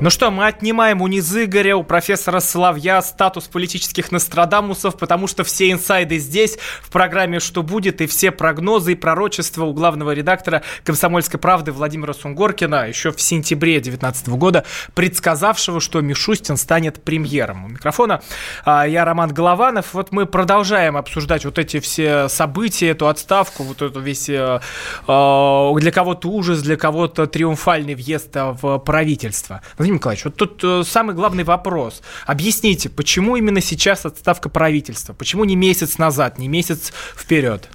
Ну 0.05 0.11
что, 0.11 0.31
мы 0.31 0.47
отнимаем 0.47 1.01
у 1.01 1.07
Низыгоря, 1.07 1.77
у 1.77 1.83
профессора 1.83 2.41
Соловья 2.41 3.01
статус 3.01 3.45
политических 3.45 4.13
Нострадамусов, 4.13 4.99
потому 4.99 5.27
что 5.27 5.45
все 5.45 5.71
инсайды 5.71 6.19
здесь, 6.19 6.59
в 6.83 6.91
программе 6.91 7.41
«Что 7.41 7.63
будет», 7.63 8.03
и 8.03 8.07
все 8.07 8.31
прогнозы 8.31 8.93
и 8.93 8.97
пророчества 8.97 9.65
у 9.65 9.73
главного 9.73 10.11
редактора 10.11 10.63
«Комсомольской 10.85 11.41
правды» 11.41 11.73
Владимира 11.73 12.13
Сунгоркина 12.13 12.87
еще 12.87 13.13
в 13.13 13.21
сентябре 13.23 13.77
2019 13.77 14.29
года, 14.29 14.67
предсказавшего, 14.93 15.81
что 15.81 16.03
Мишустин 16.03 16.59
станет 16.59 17.03
премьером. 17.03 17.65
У 17.65 17.69
микрофона 17.69 18.21
а, 18.67 18.87
я 18.87 19.07
Роман 19.07 19.33
Голованов. 19.33 19.95
Вот 19.95 20.13
мы 20.13 20.27
продолжаем 20.27 20.99
обсуждать 20.99 21.47
вот 21.47 21.59
эти 21.59 21.81
все 21.81 22.29
события, 22.29 22.89
эту 22.89 23.09
отставку, 23.09 23.63
вот 23.63 23.81
эту 23.81 24.01
весь 24.01 24.29
э, 24.29 24.61
э, 25.09 25.71
для 25.79 25.93
кого-то 25.93 26.29
ужас, 26.29 26.61
для 26.61 26.77
кого-то 26.77 27.27
триумфальный 27.27 27.95
въезд 27.95 28.35
в 28.35 28.77
правительство. 28.81 29.63
Владимир 29.79 29.94
Владимир 29.95 30.01
Николаевич, 30.01 30.25
вот 30.25 30.37
тут 30.37 30.65
э, 30.65 30.83
самый 30.85 31.15
главный 31.15 31.45
вопрос. 31.45 32.03
Объясните, 32.27 32.89
почему 32.89 33.37
именно 33.37 33.61
сейчас 33.61 34.05
отставка 34.07 34.49
правительства? 34.49 35.13
Почему 35.13 35.45
не 35.45 35.57
месяц 35.57 35.99
назад, 35.99 36.39
не 36.39 36.49
месяц 36.49 36.93
вперед? 37.17 37.69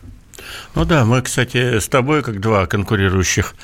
Ну 0.76 0.86
да, 0.86 1.06
мы, 1.06 1.22
кстати, 1.22 1.80
с 1.80 1.88
тобой, 1.88 2.24
как 2.24 2.40
два 2.40 2.66
конкурирующих 2.66 3.56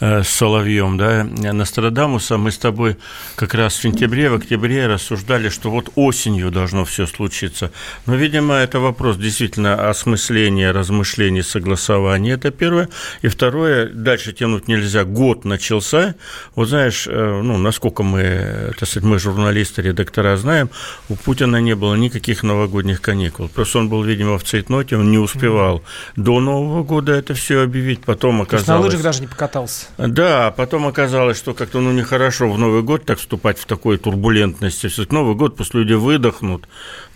с 0.00 0.28
Соловьем, 0.28 0.96
да, 0.96 1.24
Нострадамуса, 1.24 2.38
мы 2.38 2.50
с 2.50 2.58
тобой 2.58 2.96
как 3.36 3.54
раз 3.54 3.74
в 3.74 3.82
сентябре, 3.82 4.30
в 4.30 4.34
октябре 4.34 4.86
рассуждали, 4.86 5.50
что 5.50 5.70
вот 5.70 5.90
осенью 5.94 6.50
должно 6.50 6.84
все 6.84 7.06
случиться. 7.06 7.70
Но, 8.06 8.14
видимо, 8.14 8.54
это 8.54 8.80
вопрос 8.80 9.16
действительно 9.16 9.90
осмысления, 9.90 10.72
размышлений, 10.72 11.42
согласования, 11.42 12.32
это 12.32 12.50
первое. 12.50 12.88
И 13.22 13.28
второе, 13.28 13.90
дальше 13.90 14.32
тянуть 14.32 14.68
нельзя, 14.68 15.04
год 15.04 15.44
начался. 15.44 16.14
Вот 16.54 16.68
знаешь, 16.68 17.06
э, 17.06 17.40
ну, 17.42 17.58
насколько 17.58 18.02
мы, 18.02 18.72
так 18.78 18.88
сказать, 18.88 19.06
мы 19.06 19.18
журналисты, 19.18 19.82
редактора 19.82 20.36
знаем, 20.36 20.70
у 21.08 21.16
Путина 21.16 21.60
не 21.60 21.74
было 21.74 21.94
никаких 21.94 22.42
новогодних 22.42 23.02
каникул. 23.02 23.48
Просто 23.48 23.78
он 23.78 23.88
был, 23.88 24.02
видимо, 24.02 24.38
в 24.38 24.44
цейтноте, 24.44 24.96
он 24.96 25.10
не 25.10 25.18
успевал 25.18 25.82
до 26.16 26.40
Нового 26.40 26.82
года 26.82 27.12
это 27.12 27.34
все 27.34 27.62
объявить, 27.62 28.00
потом 28.00 28.42
оказалось... 28.42 28.66
То 28.66 28.72
есть 28.72 28.80
на 28.82 28.86
лыжах 28.86 29.02
даже 29.02 29.20
не 29.20 29.26
покатался? 29.26 29.86
Да, 29.98 30.50
потом 30.50 30.86
оказалось, 30.86 31.36
что 31.36 31.54
как-то 31.54 31.80
ну, 31.80 31.92
нехорошо 31.92 32.50
в 32.50 32.58
Новый 32.58 32.82
год 32.82 33.04
так 33.04 33.18
вступать 33.18 33.58
в 33.58 33.66
такой 33.66 33.98
турбулентности. 33.98 34.88
Все-таки 34.88 35.14
Новый 35.14 35.34
год 35.34 35.56
пусть 35.56 35.74
люди 35.74 35.92
выдохнут, 35.92 36.68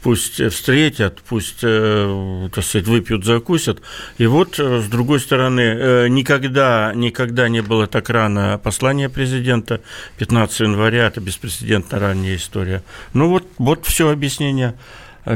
пусть 0.02 0.42
встретят, 0.52 1.20
пусть, 1.28 1.60
э, 1.62 2.48
так 2.54 2.64
сказать, 2.64 2.86
выпьют, 2.86 3.24
закусят. 3.24 3.80
И 4.18 4.26
вот, 4.26 4.58
э, 4.58 4.80
с 4.80 4.86
другой 4.86 5.20
стороны, 5.20 5.60
э, 5.60 6.08
никогда, 6.08 6.92
никогда 6.94 7.48
не 7.48 7.62
было 7.62 7.86
так 7.86 8.10
рано 8.10 8.60
послания 8.62 9.08
президента. 9.08 9.80
15 10.18 10.60
января– 10.60 11.06
это 11.08 11.20
беспрецедентно 11.20 11.98
ранняя 11.98 12.36
история. 12.36 12.82
Ну 13.14 13.30
вот, 13.30 13.46
вот 13.58 13.86
все 13.86 14.10
объяснение 14.10 14.74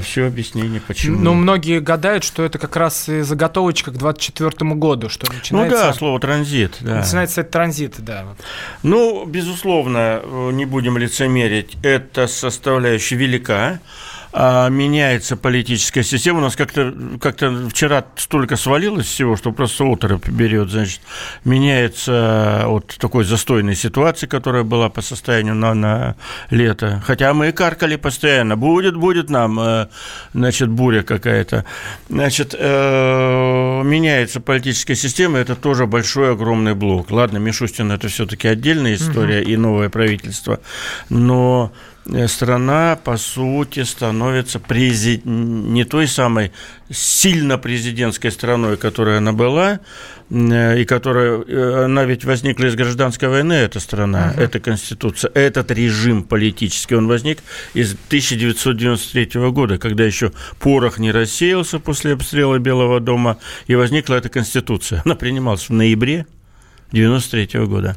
все 0.02 0.26
объяснение, 0.26 0.80
почему. 0.80 1.18
Ну, 1.18 1.35
многие 1.35 1.80
гадают, 1.80 2.25
что 2.25 2.45
это 2.45 2.59
как 2.59 2.76
раз 2.76 3.09
и 3.09 3.23
заготовочка 3.23 3.90
к 3.90 3.97
2024 3.97 4.75
году, 4.75 5.09
что 5.09 5.30
начинается... 5.33 5.76
Ну 5.76 5.83
да, 5.83 5.92
слово 5.92 6.21
транзит, 6.21 6.76
да. 6.80 6.97
Начинается 6.97 7.40
это 7.40 7.50
транзит, 7.50 7.95
да. 7.99 8.26
Ну, 8.83 9.25
безусловно, 9.25 10.23
не 10.52 10.66
будем 10.66 10.99
лицемерить, 10.99 11.76
это 11.83 12.26
составляющая 12.26 13.16
велика. 13.16 13.80
А, 14.32 14.68
меняется 14.68 15.37
политическая 15.37 16.02
система. 16.02 16.38
У 16.38 16.42
нас 16.42 16.56
как-то 16.56 16.94
как 17.20 17.37
вчера 17.70 18.04
столько 18.16 18.56
свалилось 18.56 19.06
всего, 19.06 19.37
что 19.37 19.52
просто 19.52 19.85
оторопь 19.85 20.28
берет. 20.28 20.70
Значит, 20.70 21.00
меняется 21.44 22.64
от 22.66 22.97
такой 22.99 23.25
застойной 23.25 23.75
ситуации, 23.75 24.26
которая 24.26 24.64
была 24.64 24.90
по 24.90 25.00
состоянию 25.00 25.54
на, 25.54 25.75
на 25.75 26.16
лето. 26.50 27.02
Хотя 27.06 27.32
мы 27.32 27.49
и 27.49 27.52
каркали 27.52 27.97
постоянно. 27.97 28.56
Будет, 28.56 28.97
будет 28.97 29.30
нам, 29.30 29.58
э, 29.61 29.87
значит, 30.35 30.68
буря 30.68 31.02
какая-то. 31.02 31.64
Значит, 32.08 32.54
э, 32.58 33.82
меняется 33.82 34.40
политическая 34.40 34.94
система, 34.94 35.38
это 35.38 35.56
тоже 35.56 35.87
большой, 35.87 36.32
огромный 36.32 36.75
блок. 36.75 37.11
Ладно, 37.11 37.38
Мишустин– 37.38 37.90
это 37.92 38.08
все-таки 38.08 38.49
отдельная 38.49 38.94
история 38.94 39.40
угу. 39.40 39.50
и 39.50 39.56
новое 39.56 39.88
правительство, 39.88 40.61
но 41.08 41.73
э, 41.75 41.98
страна, 42.27 42.99
по 43.03 43.17
сути, 43.17 43.85
становится 43.85 44.59
презид... 44.59 45.25
не 45.25 45.85
той 45.85 46.09
самой 46.09 46.53
сильно 46.91 47.59
президентской 47.59 48.31
страной, 48.31 48.77
которая 48.77 49.19
она 49.19 49.33
была, 49.33 49.81
и 50.31 50.85
которая, 50.87 51.85
она 51.85 52.05
ведь 52.05 52.25
возникла 52.25 52.67
из 52.67 52.75
гражданской 52.75 53.29
войны, 53.29 53.53
эта 53.53 53.81
страна, 53.81 54.35
uh-huh. 54.35 54.43
эта 54.43 54.61
конституция, 54.61 55.31
этот 55.35 55.71
режим 55.71 56.23
политический, 56.23 56.97
он 56.97 57.09
возник 57.09 57.38
из 57.75 57.93
1993 57.93 59.50
года, 59.50 59.79
когда 59.79 60.05
еще 60.05 60.33
порох 60.59 60.99
не 60.99 61.12
рассеялся 61.12 61.79
после 61.79 62.12
обстрела 62.12 62.59
Белого 62.59 63.00
дома, 63.00 63.38
и 63.67 63.75
возникла 63.75 64.15
эта 64.15 64.29
конституция. 64.29 65.03
Она 65.05 65.15
принималась 65.15 65.69
в 65.69 65.73
ноябре 65.73 66.27
93 66.93 67.67
года. 67.67 67.97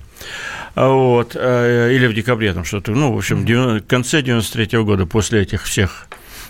Вот, 0.75 1.35
э, 1.35 1.93
или 1.93 2.07
в 2.07 2.13
декабре 2.13 2.53
там 2.53 2.63
что-то, 2.63 2.91
ну, 2.91 3.13
в 3.13 3.17
общем, 3.17 3.45
в 3.45 3.81
конце 3.81 4.21
93 4.21 4.79
года, 4.83 5.05
после 5.05 5.41
этих 5.41 5.63
всех 5.63 6.07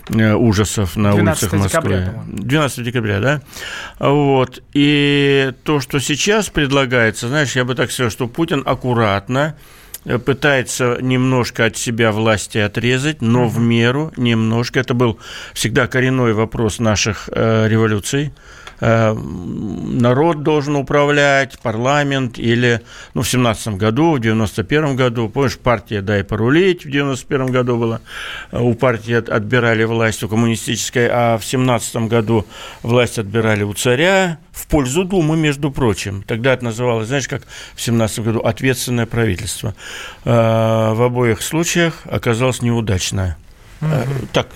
э, 0.09 0.33
ужасов 0.33 0.95
на 0.95 1.15
улицах 1.15 1.53
Москвы. 1.53 1.67
Декабря, 1.67 2.23
12 2.27 2.83
декабря, 2.83 3.19
да? 3.19 3.41
Вот. 3.99 4.61
И 4.73 5.53
то, 5.63 5.79
что 5.79 5.99
сейчас 5.99 6.49
предлагается, 6.49 7.27
знаешь, 7.27 7.55
я 7.55 7.65
бы 7.65 7.73
так 7.73 7.91
сказал, 7.91 8.11
что 8.11 8.27
Путин 8.27 8.61
аккуратно 8.63 9.55
э, 10.05 10.19
пытается 10.19 10.99
немножко 11.01 11.65
от 11.65 11.77
себя 11.77 12.11
власти 12.11 12.59
отрезать, 12.59 13.21
но 13.23 13.47
в 13.47 13.59
меру 13.59 14.13
немножко. 14.17 14.79
Это 14.79 14.93
был 14.93 15.19
всегда 15.53 15.87
коренной 15.87 16.33
вопрос 16.33 16.77
наших 16.77 17.27
э, 17.31 17.67
революций. 17.67 18.31
Э, 18.81 19.13
народ 19.13 20.41
должен 20.41 20.75
управлять, 20.75 21.59
парламент, 21.59 22.39
или, 22.39 22.81
ну, 23.13 23.21
в 23.21 23.29
17 23.29 23.75
году, 23.75 24.13
в 24.13 24.19
91 24.19 24.95
году, 24.95 25.29
помнишь, 25.29 25.57
партия 25.57 26.01
«Дай 26.01 26.23
порулить» 26.23 26.85
в 26.85 26.89
91 26.89 27.47
году 27.47 27.77
была, 27.77 28.01
э, 28.51 28.59
у 28.59 28.73
партии 28.73 29.13
отбирали 29.13 29.83
власть 29.83 30.23
у 30.23 30.27
коммунистической, 30.27 31.07
а 31.11 31.37
в 31.37 31.45
17 31.45 32.07
году 32.07 32.45
власть 32.81 33.19
отбирали 33.19 33.63
у 33.63 33.73
царя, 33.73 34.39
в 34.51 34.65
пользу 34.67 35.05
Думы, 35.05 35.37
между 35.37 35.71
прочим. 35.71 36.23
Тогда 36.23 36.53
это 36.53 36.65
называлось, 36.65 37.07
знаешь, 37.07 37.27
как 37.27 37.43
в 37.75 37.81
17 37.81 38.19
году, 38.19 38.39
ответственное 38.39 39.05
правительство. 39.05 39.75
Э, 40.25 40.93
в 40.93 41.03
обоих 41.03 41.43
случаях 41.43 42.01
оказалось 42.05 42.61
неудачное. 42.63 43.37
Угу. 43.81 44.27
Так, 44.33 44.47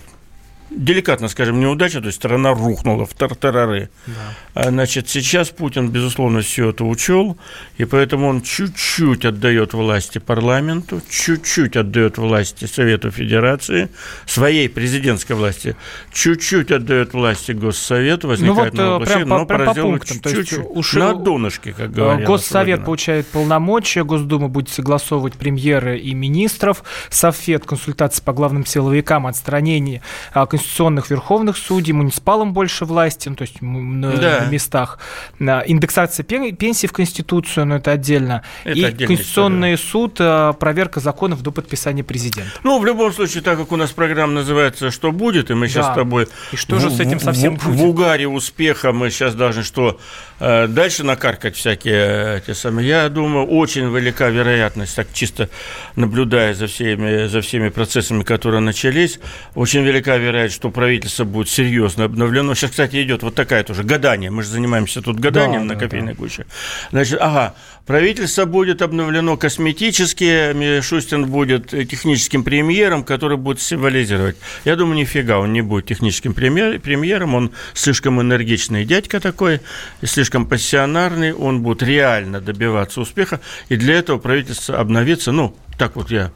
деликатно 0.70 1.28
скажем, 1.28 1.60
неудача, 1.60 2.00
то 2.02 2.08
есть 2.08 2.18
страна 2.18 2.54
рухнула 2.54 3.06
в 3.06 3.14
тартарары. 3.14 3.90
Да. 4.08 4.14
А, 4.54 4.70
значит, 4.70 5.10
сейчас 5.10 5.50
Путин, 5.50 5.90
безусловно, 5.90 6.42
все 6.42 6.70
это 6.70 6.84
учел, 6.84 7.38
и 7.78 7.86
поэтому 7.86 8.28
он 8.28 8.42
чуть-чуть 8.42 9.26
отдает 9.26 9.74
власти 9.74 10.18
парламенту, 10.18 11.02
чуть-чуть 11.10 11.76
отдает 11.76 12.18
власти 12.18 12.66
Совету 12.66 13.12
Федерации, 13.12 13.90
своей 14.26 14.68
президентской 14.70 15.34
власти, 15.34 15.76
чуть-чуть 16.12 16.72
отдает 16.72 17.14
власти 17.14 17.52
Госсовету, 17.52 18.28
возникает 18.28 18.74
ну, 18.74 18.98
вот, 18.98 19.08
прям 19.08 19.30
но 19.30 19.46
по, 19.46 19.58
по 19.58 19.74
пунктам, 19.74 20.20
чуть-чуть, 20.20 20.66
ушел, 20.70 21.02
на 21.02 21.24
донышке, 21.24 21.74
как 21.74 21.92
говорят. 21.92 22.28
Госсовет 22.28 22.86
получает 22.86 23.28
полномочия, 23.28 24.04
Госдума 24.04 24.48
будет 24.48 24.70
согласовывать 24.70 25.34
премьеры 25.36 26.00
и 26.00 26.14
министров, 26.14 26.84
Совет 27.10 27.66
консультации 27.66 28.24
по 28.24 28.34
главным 28.34 28.66
силовикам, 28.66 29.28
отстранение 29.28 30.02
Конституции 30.34 30.55
конституционных 30.56 31.10
верховных 31.10 31.58
судей, 31.58 31.92
муниципалам 31.94 32.54
больше 32.54 32.86
власти, 32.86 33.28
ну, 33.28 33.36
то 33.36 33.42
есть 33.42 33.62
на, 33.62 34.12
да. 34.14 34.46
местах. 34.46 35.00
Индексация 35.40 36.24
пенсий 36.24 36.88
в 36.88 36.94
Конституцию, 36.94 37.66
но 37.66 37.74
ну, 37.74 37.80
это 37.80 37.92
отдельно. 37.92 38.44
Это 38.64 38.78
и 38.78 39.06
Конституционный 39.06 39.76
история. 39.76 39.92
суд, 39.92 40.16
а, 40.20 40.54
проверка 40.54 41.00
законов 41.02 41.42
до 41.42 41.52
подписания 41.52 42.04
президента. 42.04 42.52
Ну, 42.64 42.80
в 42.80 42.86
любом 42.86 43.12
случае, 43.12 43.44
так 43.44 43.58
как 43.58 43.72
у 43.72 43.76
нас 43.76 43.92
программа 43.92 44.34
называется 44.34 44.92
«Что 44.92 45.12
будет?», 45.12 45.52
и 45.52 45.54
мы 45.54 45.68
сейчас 45.68 45.88
да. 45.88 45.92
с 45.94 45.96
тобой... 45.96 46.28
И 46.54 46.56
что 46.56 46.78
в, 46.78 46.80
же 46.80 46.90
с 46.90 47.00
этим 47.00 47.20
совсем 47.20 47.58
в, 47.58 47.66
будет? 47.66 47.80
В 47.80 47.86
угаре 47.86 48.28
успеха 48.28 48.94
мы 48.94 49.10
сейчас 49.10 49.36
должны 49.36 49.64
что 49.64 50.00
дальше 50.40 51.04
накаркать 51.04 51.56
всякие 51.56 52.42
те 52.46 52.54
самые. 52.54 52.88
Я 52.88 53.10
думаю, 53.10 53.46
очень 53.46 53.90
велика 53.96 54.30
вероятность, 54.30 54.96
так 54.96 55.08
чисто 55.14 55.50
наблюдая 55.96 56.54
за 56.54 56.68
всеми, 56.68 57.28
за 57.28 57.42
всеми 57.42 57.70
процессами, 57.70 58.24
которые 58.24 58.62
начались, 58.62 59.20
очень 59.56 59.84
велика 59.84 60.18
вероятность, 60.18 60.56
что 60.56 60.70
правительство 60.70 61.24
будет 61.24 61.50
серьезно 61.50 62.04
обновлено. 62.06 62.54
Сейчас, 62.54 62.72
кстати, 62.72 63.02
идет 63.02 63.24
вот 63.24 63.36
такая 63.36 63.64
тоже 63.64 63.84
гадание. 63.84 64.30
Мы 64.30 64.44
же 64.44 64.50
занимаемся 64.50 65.02
тут 65.02 65.20
гаданием 65.20 65.68
да, 65.68 65.74
на 65.74 65.80
кофейной 65.80 66.14
да. 66.14 66.20
гуще. 66.20 66.46
Значит, 66.92 67.18
ага, 67.22 67.56
правительство 67.86 68.46
будет 68.46 68.82
обновлено 68.82 69.38
косметически, 69.38 70.54
Мишустин 70.54 71.28
будет 71.28 71.70
техническим 71.70 72.44
премьером, 72.44 73.04
который 73.04 73.38
будет 73.38 73.62
символизировать. 73.62 74.36
Я 74.66 74.76
думаю, 74.76 74.98
нифига, 74.98 75.40
он 75.40 75.54
не 75.54 75.62
будет 75.62 75.86
техническим 75.86 76.34
премьером, 76.34 77.36
он 77.36 77.52
слишком 77.74 78.22
энергичный 78.22 78.86
дядька 78.86 79.20
такой, 79.20 79.62
слишком 80.04 80.25
слишком 80.26 80.48
пассионарный, 80.48 81.34
он 81.36 81.62
будет 81.62 81.84
реально 81.84 82.42
добиваться 82.42 83.00
успеха, 83.00 83.42
и 83.70 83.76
для 83.76 83.94
этого 83.94 84.18
правительство 84.18 84.80
обновится, 84.80 85.32
ну, 85.32 85.56
так 85.78 85.96
вот 85.96 86.10
я 86.10 86.32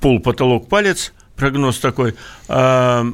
пол 0.00 0.20
потолок 0.20 0.68
палец, 0.68 1.14
прогноз 1.40 1.78
такой, 1.78 2.14
а, 2.48 3.06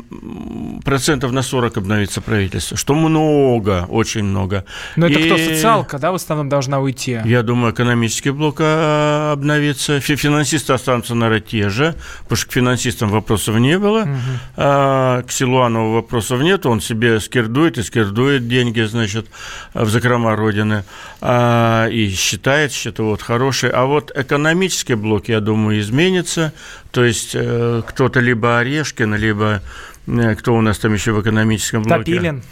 процентов 0.84 1.30
на 1.30 1.42
40 1.42 1.76
обновится 1.76 2.20
правительство, 2.20 2.76
что 2.76 2.94
много, 2.94 3.86
очень 3.88 4.24
много. 4.24 4.64
Но 4.96 5.06
это 5.06 5.20
и... 5.20 5.26
кто, 5.26 5.38
социалка, 5.38 5.98
да, 5.98 6.10
в 6.10 6.16
основном 6.16 6.48
должна 6.48 6.80
уйти? 6.80 7.20
Я 7.24 7.42
думаю, 7.42 7.72
экономический 7.72 8.30
блок 8.30 8.56
а, 8.58 9.32
обновится, 9.32 10.00
финансисты 10.00 10.72
останутся, 10.72 11.14
наверное, 11.14 11.40
те 11.40 11.68
же, 11.68 11.94
потому 12.24 12.36
что 12.36 12.48
к 12.48 12.52
финансистам 12.52 13.10
вопросов 13.10 13.56
не 13.56 13.78
было, 13.78 14.02
угу. 14.02 14.10
а 14.56 15.22
к 15.22 15.30
Силуанову 15.30 15.94
вопросов 15.94 16.40
нет, 16.40 16.66
он 16.66 16.80
себе 16.80 17.20
скирдует 17.20 17.78
и 17.78 17.82
скирдует 17.84 18.48
деньги, 18.48 18.80
значит, 18.80 19.26
в 19.72 19.88
закрома 19.88 20.34
Родины, 20.34 20.84
а, 21.20 21.86
и 21.86 22.10
считает, 22.10 22.72
считает 22.72 23.22
хороший, 23.22 23.70
а 23.70 23.84
вот 23.84 24.10
экономический 24.14 24.94
блок, 24.94 25.28
я 25.28 25.40
думаю, 25.40 25.78
изменится, 25.78 26.52
то 26.96 27.04
есть 27.04 27.32
э, 27.34 27.82
кто-то 28.16 28.20
либо 28.20 28.58
Орешкин, 28.58 29.14
либо 29.14 29.60
э, 30.06 30.34
кто 30.36 30.54
у 30.54 30.60
нас 30.62 30.78
там 30.78 30.94
еще 30.94 31.12
в 31.12 31.20
экономическом 31.20 31.82
блоке? 31.82 31.98
Топилин. 31.98 32.42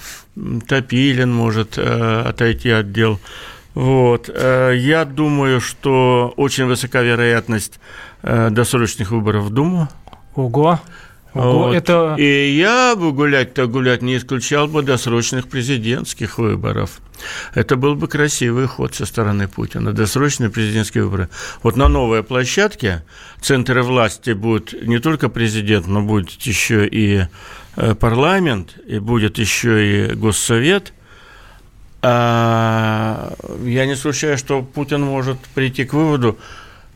Топилин 0.68 1.32
может 1.32 1.78
э, 1.78 2.22
отойти 2.28 2.70
от 2.70 2.92
дел. 2.92 3.18
Вот. 3.74 4.28
Я 4.28 5.04
думаю, 5.04 5.60
что 5.60 6.32
очень 6.36 6.66
высока 6.66 7.02
вероятность 7.02 7.80
досрочных 8.22 9.10
выборов 9.10 9.44
в 9.44 9.50
Думу. 9.50 9.88
Ого. 10.36 10.78
Ого, 11.34 11.64
вот. 11.64 11.74
это... 11.74 12.14
И 12.18 12.56
я 12.56 12.94
бы 12.96 13.12
гулять-то 13.12 13.66
гулять 13.66 14.02
не 14.02 14.16
исключал 14.16 14.68
бы 14.68 14.82
досрочных 14.82 15.48
президентских 15.48 16.38
выборов. 16.38 17.00
Это 17.54 17.76
был 17.76 17.96
бы 17.96 18.06
красивый 18.06 18.66
ход 18.66 18.94
со 18.94 19.04
стороны 19.04 19.48
Путина. 19.48 19.92
Досрочные 19.92 20.50
президентские 20.50 21.04
выборы. 21.04 21.28
Вот 21.62 21.76
на 21.76 21.88
новой 21.88 22.22
площадке 22.22 23.02
центры 23.40 23.82
власти 23.82 24.30
будет 24.30 24.86
не 24.86 25.00
только 25.00 25.28
президент, 25.28 25.88
но 25.88 26.02
будет 26.02 26.30
еще 26.42 26.86
и 26.86 27.26
э, 27.76 27.94
парламент, 27.94 28.76
и 28.86 29.00
будет 29.00 29.38
еще 29.38 30.10
и 30.10 30.14
госсовет. 30.14 30.92
А 32.02 33.32
я 33.64 33.86
не 33.86 33.94
исключаю, 33.94 34.38
что 34.38 34.62
Путин 34.62 35.00
может 35.02 35.38
прийти 35.54 35.84
к 35.84 35.94
выводу, 35.94 36.38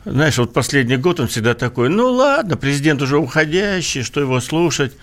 знаешь, 0.05 0.37
вот 0.37 0.53
последний 0.53 0.97
год 0.97 1.19
он 1.19 1.27
всегда 1.27 1.53
такой, 1.53 1.89
ну 1.89 2.11
ладно, 2.11 2.55
президент 2.57 3.01
уже 3.01 3.17
уходящий, 3.17 4.03
что 4.03 4.21
его 4.21 4.39
слушать. 4.39 4.93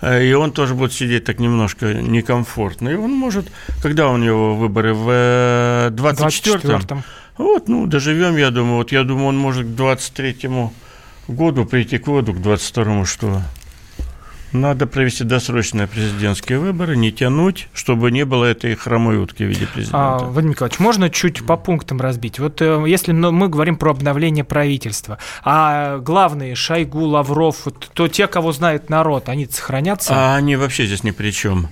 Э, 0.00 0.24
и 0.24 0.32
он 0.32 0.52
тоже 0.52 0.74
будет 0.74 0.92
сидеть 0.92 1.24
так 1.24 1.38
немножко 1.38 1.94
некомфортно. 1.94 2.90
И 2.90 2.94
он 2.94 3.12
может, 3.12 3.46
когда 3.82 4.08
у 4.08 4.16
него 4.16 4.54
выборы, 4.54 4.94
в 4.94 5.90
24-м? 5.90 6.98
Э, 6.98 7.02
вот, 7.38 7.68
ну, 7.68 7.86
доживем, 7.86 8.36
я 8.36 8.50
думаю. 8.50 8.76
Вот 8.76 8.92
я 8.92 9.02
думаю, 9.02 9.28
он 9.28 9.38
может 9.38 9.66
к 9.66 9.70
23-му 9.70 10.72
году 11.28 11.64
прийти 11.64 11.98
к 11.98 12.06
воду, 12.06 12.32
к 12.32 12.36
22-му, 12.36 13.06
что 13.06 13.42
надо 14.54 14.86
провести 14.86 15.24
досрочные 15.24 15.86
президентские 15.86 16.58
выборы, 16.58 16.96
не 16.96 17.12
тянуть, 17.12 17.68
чтобы 17.74 18.10
не 18.10 18.24
было 18.24 18.44
этой 18.44 18.74
хромой 18.74 19.18
утки 19.18 19.44
в 19.44 19.48
виде 19.48 19.66
президента. 19.66 19.98
А, 19.98 20.18
Владимир 20.18 20.54
Николаевич, 20.54 20.78
можно 20.78 21.10
чуть 21.10 21.44
по 21.44 21.56
пунктам 21.56 22.00
разбить? 22.00 22.38
Вот 22.38 22.62
э, 22.62 22.84
если 22.86 23.12
мы 23.12 23.48
говорим 23.48 23.76
про 23.76 23.90
обновление 23.90 24.44
правительства, 24.44 25.18
а 25.42 25.98
главные 25.98 26.54
Шойгу, 26.54 27.00
Лавров, 27.00 27.66
то 27.92 28.08
те, 28.08 28.26
кого 28.26 28.52
знает 28.52 28.88
народ, 28.88 29.28
они 29.28 29.46
сохранятся? 29.46 30.14
А 30.14 30.36
они 30.36 30.56
вообще 30.56 30.86
здесь 30.86 31.04
ни 31.04 31.10
при 31.10 31.30
чем. 31.30 31.68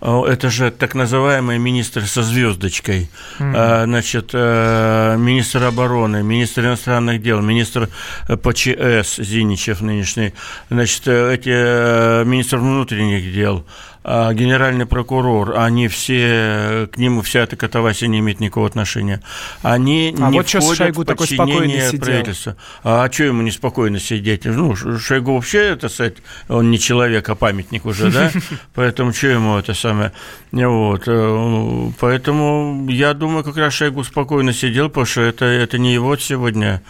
Это 0.00 0.50
же 0.50 0.70
так 0.70 0.94
называемый 0.94 1.58
министр 1.58 2.06
со 2.06 2.22
звездочкой, 2.22 3.08
mm-hmm. 3.38 3.84
значит, 3.86 4.30
э, 4.34 5.16
министр 5.18 5.64
обороны, 5.64 6.22
министр 6.22 6.66
иностранных 6.66 7.22
дел, 7.22 7.40
министр 7.40 7.88
э, 8.28 8.36
ПЧС 8.36 9.16
Зиничев 9.16 9.80
нынешний, 9.80 10.34
значит, 10.68 11.08
эти 11.08 12.24
министр 12.24 12.58
внутренних 12.58 13.32
дел, 13.32 13.64
генеральный 14.06 14.86
прокурор, 14.86 15.58
они 15.58 15.88
все, 15.88 16.88
к 16.92 16.96
нему 16.96 17.22
вся 17.22 17.40
эта 17.40 17.56
катавасия 17.56 18.06
не 18.06 18.20
имеет 18.20 18.38
никакого 18.38 18.68
отношения. 18.68 19.20
Они 19.62 20.14
а 20.20 20.30
не 20.30 20.38
вот 20.38 20.48
входят 20.48 20.76
Шойгу 20.76 21.02
в 21.02 21.06
подчинение 21.06 21.90
правительства. 21.98 22.56
А, 22.84 23.04
а 23.04 23.12
что 23.12 23.24
ему 23.24 23.42
неспокойно 23.42 23.98
сидеть? 23.98 24.44
Ну, 24.44 24.76
Шойгу 24.76 25.34
вообще, 25.34 25.70
это, 25.70 25.88
сказать, 25.88 26.18
он 26.48 26.70
не 26.70 26.78
человек, 26.78 27.28
а 27.28 27.34
памятник 27.34 27.84
уже, 27.84 28.12
да? 28.12 28.30
Поэтому 28.74 29.12
что 29.12 29.26
ему 29.26 29.58
это 29.58 29.74
самое? 29.74 30.12
Вот. 30.52 31.02
Э, 31.06 31.90
поэтому 31.98 32.86
я 32.88 33.12
думаю, 33.12 33.42
как 33.42 33.56
раз 33.56 33.74
Шойгу 33.74 34.04
спокойно 34.04 34.52
сидел, 34.52 34.88
потому 34.88 35.06
что 35.06 35.22
это, 35.22 35.46
это 35.46 35.78
не 35.78 35.92
его 35.92 36.16
сегодня, 36.16 36.80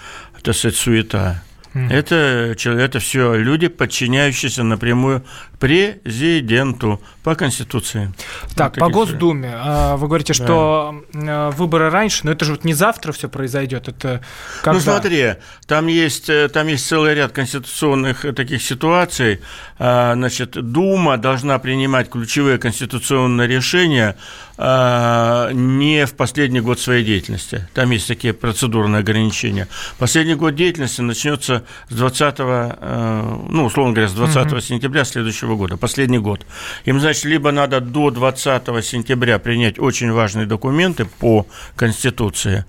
так 0.43 0.55
сказать, 0.55 0.77
суета. 0.77 1.43
Это, 1.91 2.57
это 2.65 2.99
все 3.01 3.35
люди, 3.35 3.69
подчиняющиеся 3.69 4.63
напрямую 4.63 5.25
президенту 5.59 7.01
по 7.23 7.35
Конституции. 7.35 8.13
Так, 8.55 8.77
вот 8.77 8.81
по 8.81 8.89
Госдуме. 8.91 9.53
А, 9.55 9.97
вы 9.97 10.07
говорите, 10.07 10.33
что 10.33 11.03
да. 11.13 11.51
выборы 11.51 11.91
раньше, 11.91 12.21
но 12.25 12.33
это 12.33 12.45
же 12.45 12.53
вот 12.53 12.65
не 12.65 12.75
завтра 12.75 13.13
все 13.13 13.29
произойдет. 13.29 13.89
Это 13.89 14.23
когда? 14.63 14.73
Ну 14.73 14.81
смотри, 14.81 15.35
там 15.67 15.87
есть, 15.87 16.29
э, 16.29 16.49
там 16.49 16.67
есть 16.67 16.87
целый 16.87 17.15
ряд 17.15 17.33
конституционных 17.33 18.27
таких 18.35 18.63
ситуаций. 18.63 19.41
А, 19.79 20.15
значит, 20.15 20.51
Дума 20.51 21.17
должна 21.17 21.59
принимать 21.59 22.11
ключевые 22.11 22.59
конституционные 22.59 23.49
решения 23.49 24.17
а, 24.59 25.51
не 25.53 26.07
в 26.07 26.15
последний 26.15 26.61
год 26.61 26.81
своей 26.81 27.05
деятельности. 27.05 27.69
Там 27.75 27.91
есть 27.91 28.09
такие 28.09 28.33
процедурные 28.33 29.01
ограничения. 29.01 29.69
Последний 29.99 30.35
год 30.35 30.55
деятельности 30.55 31.03
начнется 31.03 31.65
с 31.89 31.95
20, 31.95 32.35
э, 32.39 33.39
ну, 33.49 33.67
условно 33.67 33.93
говоря, 33.93 34.09
с 34.09 34.15
20 34.15 34.53
угу. 34.53 34.61
сентября 34.61 35.05
следующего 35.05 35.46
года, 35.55 35.77
последний 35.77 36.19
год. 36.19 36.47
Им, 36.85 37.01
значит, 37.01 37.25
либо 37.25 37.53
надо 37.53 37.81
до 37.81 38.11
20 38.11 38.85
сентября 38.85 39.39
принять 39.39 39.79
очень 39.79 40.11
важные 40.11 40.47
документы 40.47 41.05
по 41.05 41.47
Конституции, 41.77 42.65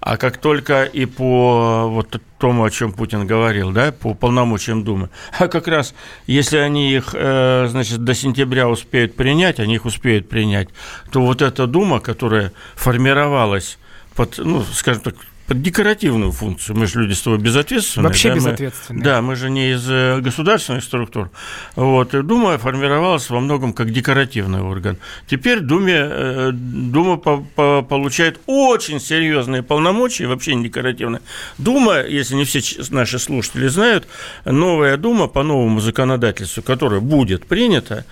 а 0.00 0.16
как 0.16 0.38
только 0.38 0.84
и 0.84 1.06
по 1.06 1.88
вот 1.88 2.20
тому, 2.38 2.64
о 2.64 2.70
чем 2.70 2.92
Путин 2.92 3.26
говорил, 3.26 3.72
да, 3.72 3.92
по 3.92 4.14
полномочиям 4.14 4.84
Думы, 4.84 5.10
а 5.38 5.48
как 5.48 5.68
раз 5.68 5.94
если 6.26 6.58
они 6.58 6.92
их, 6.92 7.10
э, 7.14 7.66
значит, 7.68 8.04
до 8.04 8.14
сентября 8.14 8.68
успеют 8.68 9.16
принять, 9.16 9.60
они 9.60 9.74
их 9.74 9.84
успеют 9.84 10.28
принять, 10.28 10.68
то 11.10 11.20
вот 11.20 11.42
эта 11.42 11.66
Дума, 11.66 12.00
которая 12.00 12.52
формировалась 12.76 13.78
под, 14.14 14.38
ну, 14.38 14.62
скажем 14.62 15.02
так, 15.02 15.14
декоративную 15.54 16.32
функцию. 16.32 16.76
Мы 16.76 16.86
же 16.86 17.00
люди 17.00 17.12
с 17.12 17.22
тобой 17.22 17.38
безответственные. 17.38 18.08
Вообще 18.08 18.28
да? 18.28 18.34
безответственные. 18.34 18.98
Мы, 18.98 19.04
да, 19.04 19.22
мы 19.22 19.36
же 19.36 19.50
не 19.50 19.72
из 19.72 19.88
э, 19.88 20.20
государственных 20.20 20.84
структур. 20.84 21.30
Вот. 21.76 22.14
И 22.14 22.22
Дума 22.22 22.58
формировалась 22.58 23.28
во 23.30 23.40
многом 23.40 23.72
как 23.72 23.92
декоративный 23.92 24.60
орган. 24.62 24.98
Теперь 25.26 25.60
Думе, 25.60 25.98
э, 25.98 26.50
Дума 26.52 27.16
по, 27.16 27.38
по, 27.54 27.82
получает 27.82 28.40
очень 28.46 29.00
серьезные 29.00 29.62
полномочия, 29.62 30.26
вообще 30.26 30.54
не 30.54 30.64
декоративные. 30.64 31.22
Дума, 31.58 32.02
если 32.02 32.34
не 32.34 32.44
все 32.44 32.60
наши 32.90 33.18
слушатели 33.18 33.68
знают, 33.68 34.06
новая 34.44 34.96
Дума 34.96 35.26
по 35.26 35.42
новому 35.42 35.80
законодательству, 35.80 36.62
которое 36.62 37.00
будет 37.00 37.46
принято, 37.46 38.04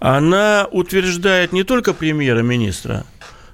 она 0.00 0.68
утверждает 0.70 1.52
не 1.52 1.64
только 1.64 1.92
премьера-министра, 1.94 3.04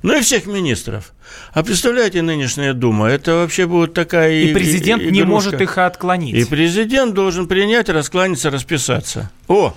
но 0.02 0.14
и 0.14 0.20
всех 0.22 0.46
министров. 0.46 1.12
А 1.52 1.62
представляете, 1.62 2.22
нынешняя 2.22 2.72
Дума, 2.72 3.08
это 3.08 3.34
вообще 3.34 3.66
будет 3.66 3.94
такая... 3.94 4.32
И 4.32 4.54
президент 4.54 5.02
и, 5.02 5.10
не 5.10 5.22
может 5.22 5.60
их 5.60 5.78
отклонить. 5.78 6.34
И 6.34 6.44
президент 6.44 7.14
должен 7.14 7.46
принять, 7.46 7.88
раскланяться, 7.88 8.50
расписаться. 8.50 9.30
О, 9.48 9.74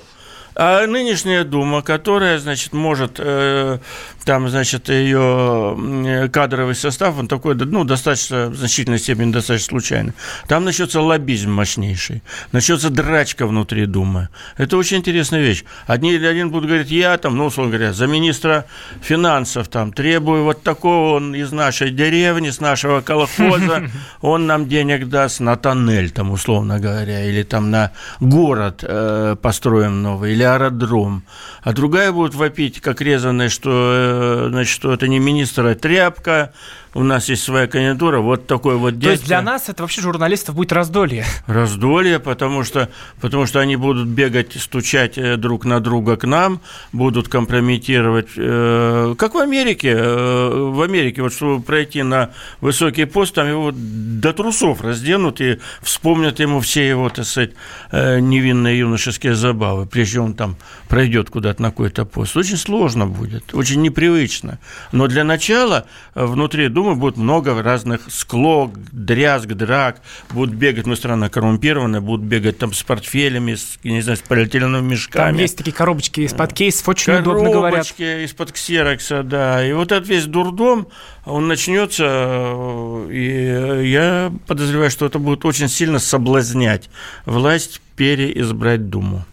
а 0.56 0.86
нынешняя 0.86 1.44
Дума, 1.44 1.82
которая, 1.82 2.38
значит, 2.38 2.74
может 2.74 3.20
э, 3.20 3.80
там, 4.24 4.50
значит, 4.50 4.90
ее 4.90 6.30
кадровый 6.32 6.76
состав, 6.76 7.18
он 7.18 7.28
такой, 7.28 7.56
ну, 7.56 7.84
достаточно, 7.84 8.50
в 8.50 8.56
значительной 8.56 9.00
степени 9.00 9.32
достаточно 9.32 9.70
случайный. 9.70 10.14
Там 10.48 10.64
начнется 10.64 11.02
лоббизм 11.02 11.52
мощнейший, 11.52 12.24
начнется 12.52 12.90
драчка 12.90 13.48
внутри 13.48 13.86
Думы. 13.86 14.30
Это 14.58 14.78
очень 14.78 14.98
интересная 14.98 15.42
вещь. 15.42 15.64
Одни 15.88 16.14
или 16.14 16.26
один 16.26 16.50
будут 16.50 16.68
говорить, 16.68 16.92
я 16.92 17.18
там, 17.18 17.36
ну, 17.36 17.46
условно 17.46 17.74
говоря, 17.74 17.94
за 17.94 18.08
министра 18.08 18.66
финансов 19.02 19.68
там 19.68 19.92
требую 19.92 20.44
вот 20.44 20.64
такого, 20.64 21.16
он 21.16 21.36
из 21.36 21.52
нашей 21.52 21.92
деревни, 21.92 22.50
с 22.50 22.60
нашего 22.60 23.02
колхоза, 23.02 23.90
он 24.22 24.48
нам 24.48 24.68
денег 24.68 25.10
даст 25.10 25.40
на 25.40 25.56
тоннель, 25.56 26.12
там, 26.12 26.32
условно 26.32 26.80
говоря, 26.80 27.26
или 27.26 27.44
там 27.44 27.72
на 27.72 27.92
город 28.20 28.84
э, 28.84 29.36
построим 29.42 30.02
новый, 30.02 30.34
или 30.34 30.43
аэродром. 30.44 31.24
А 31.62 31.74
другая 31.74 32.12
будет 32.12 32.36
вопить, 32.36 32.82
как 32.82 33.02
резаная, 33.02 33.50
что 33.50 33.94
Э, 33.94 34.48
значит, 34.50 34.74
что 34.74 34.94
это 34.94 35.08
не 35.08 35.20
министр, 35.20 35.66
а 35.68 35.76
тряпка, 35.76 36.54
у 36.94 37.04
нас 37.04 37.30
есть 37.30 37.44
своя 37.44 37.68
конъюнктура, 37.68 38.20
вот 38.20 38.48
такой 38.48 38.78
вот 38.78 38.94
дядька. 38.94 39.06
То 39.06 39.12
есть 39.12 39.26
для 39.26 39.42
нас 39.42 39.70
это 39.70 39.84
вообще 39.84 40.02
журналистов 40.02 40.56
будет 40.56 40.72
раздолье? 40.72 41.26
Раздолье, 41.48 42.20
потому 42.20 42.64
что, 42.64 42.90
потому 43.20 43.46
что 43.46 43.60
они 43.60 43.76
будут 43.76 44.08
бегать, 44.08 44.54
стучать 44.60 45.18
э, 45.18 45.38
друг 45.38 45.66
на 45.66 45.80
друга 45.80 46.18
к 46.18 46.26
нам, 46.26 46.62
будут 46.92 47.28
компрометировать, 47.28 48.30
э, 48.38 49.16
как 49.18 49.34
в 49.34 49.38
Америке. 49.40 49.94
Э, 49.96 50.70
в 50.72 50.82
Америке, 50.82 51.22
вот 51.22 51.34
чтобы 51.34 51.62
пройти 51.62 52.04
на 52.04 52.30
высокий 52.62 53.06
пост, 53.06 53.34
там 53.34 53.48
его 53.48 53.72
до 53.74 54.34
трусов 54.34 54.82
разденут 54.82 55.42
и 55.42 55.60
вспомнят 55.82 56.40
ему 56.40 56.60
все 56.60 56.88
его, 56.88 57.10
так 57.10 57.26
сказать, 57.26 57.52
э, 57.92 58.20
невинные 58.20 58.80
юношеские 58.80 59.36
забавы, 59.36 59.86
прежде 59.86 60.14
чем 60.14 60.26
он 60.26 60.34
там 60.34 60.58
пройдет 60.88 61.30
куда-то 61.30 61.62
на 61.62 61.70
какой-то 61.72 62.06
пост. 62.06 62.38
Очень 62.38 62.58
сложно 62.58 63.08
будет, 63.08 63.54
очень 63.56 63.82
непривычно. 63.82 64.60
Но 64.92 65.08
для 65.08 65.24
начала 65.24 65.86
внутри 66.14 66.70
Думы 66.84 66.96
будет 66.96 67.16
много 67.16 67.64
разных 67.64 68.02
склок, 68.10 68.78
дрязг, 68.92 69.48
драк. 69.48 70.02
Будут 70.32 70.54
бегать, 70.54 70.86
мы 70.86 70.98
страна 70.98 71.30
коррумпированная, 71.30 72.02
будут 72.02 72.26
бегать 72.26 72.58
там 72.58 72.74
с 72.74 72.84
портфелями, 72.84 73.56
с, 73.56 73.80
не 73.86 74.02
знаю, 74.02 74.18
с 74.18 74.20
полиэтиленовыми 74.20 74.92
мешками. 74.92 75.32
Там 75.32 75.38
есть 75.38 75.58
такие 75.58 75.72
коробочки 75.72 76.20
из-под 76.22 76.52
кейсов, 76.52 76.90
очень 76.90 77.14
коробочки 77.14 77.30
удобно 77.30 77.52
говорят. 77.52 77.88
Коробочки 77.88 78.26
из-под 78.26 78.52
ксерокса, 78.52 79.24
да. 79.24 79.66
И 79.66 79.72
вот 79.72 79.94
этот 79.94 80.10
весь 80.10 80.26
дурдом, 80.26 80.90
он 81.24 81.48
начнется, 81.48 82.04
э, 82.06 83.08
и 83.14 83.88
я 83.88 84.34
подозреваю, 84.46 84.92
что 84.92 85.06
это 85.06 85.20
будет 85.20 85.46
очень 85.46 85.70
сильно 85.70 86.00
соблазнять 86.00 86.90
власть 87.26 87.80
переизбрать 87.96 88.90
Думу. 88.90 89.24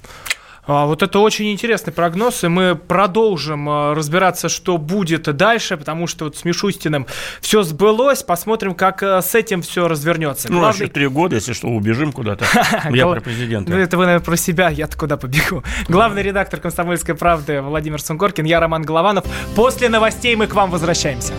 А, 0.70 0.87
вот 0.87 1.02
это 1.02 1.18
очень 1.18 1.50
интересный 1.50 1.92
прогноз, 1.92 2.44
и 2.44 2.48
мы 2.48 2.76
продолжим 2.76 3.68
а, 3.68 3.92
разбираться, 3.92 4.48
что 4.48 4.78
будет 4.78 5.24
дальше, 5.37 5.76
потому 5.76 6.06
что 6.06 6.26
вот 6.26 6.37
с 6.37 6.44
Мишустиным 6.44 7.09
все 7.40 7.64
сбылось, 7.64 8.22
посмотрим, 8.22 8.76
как 8.76 9.02
а, 9.02 9.20
с 9.20 9.35
этим 9.35 9.62
все 9.62 9.88
развернется. 9.88 10.46
Ну, 10.48 10.61
Главный... 10.61 10.85
еще 10.85 10.92
три 10.92 11.09
года, 11.09 11.35
если 11.35 11.54
что, 11.54 11.66
убежим 11.66 12.12
куда-то. 12.12 12.44
Я 12.90 13.09
про 13.09 13.20
президента. 13.20 13.72
Ну, 13.72 13.78
это 13.78 13.96
вы, 13.96 14.04
наверное, 14.04 14.24
про 14.24 14.37
себя, 14.37 14.68
я-то 14.68 14.96
куда 14.96 15.16
побегу. 15.16 15.64
Главный 15.88 16.22
редактор 16.22 16.61
«Комсомольской 16.61 17.16
правды» 17.16 17.61
Владимир 17.62 18.00
Сунгоркин, 18.00 18.44
я 18.44 18.61
Роман 18.61 18.83
Голованов. 18.83 19.24
После 19.56 19.88
новостей 19.88 20.37
мы 20.37 20.46
к 20.46 20.54
вам 20.54 20.70
возвращаемся. 20.70 21.33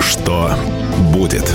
Что 0.00 0.52
будет? 1.12 1.54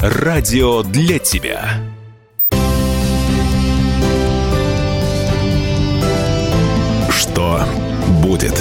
Радио 0.00 0.82
для 0.82 1.18
тебя. 1.18 1.80
Что 7.10 7.64
будет? 8.22 8.54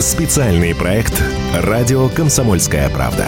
Специальный 0.00 0.74
проект 0.74 1.22
«Радио 1.54 2.08
Комсомольская 2.08 2.88
правда». 2.90 3.26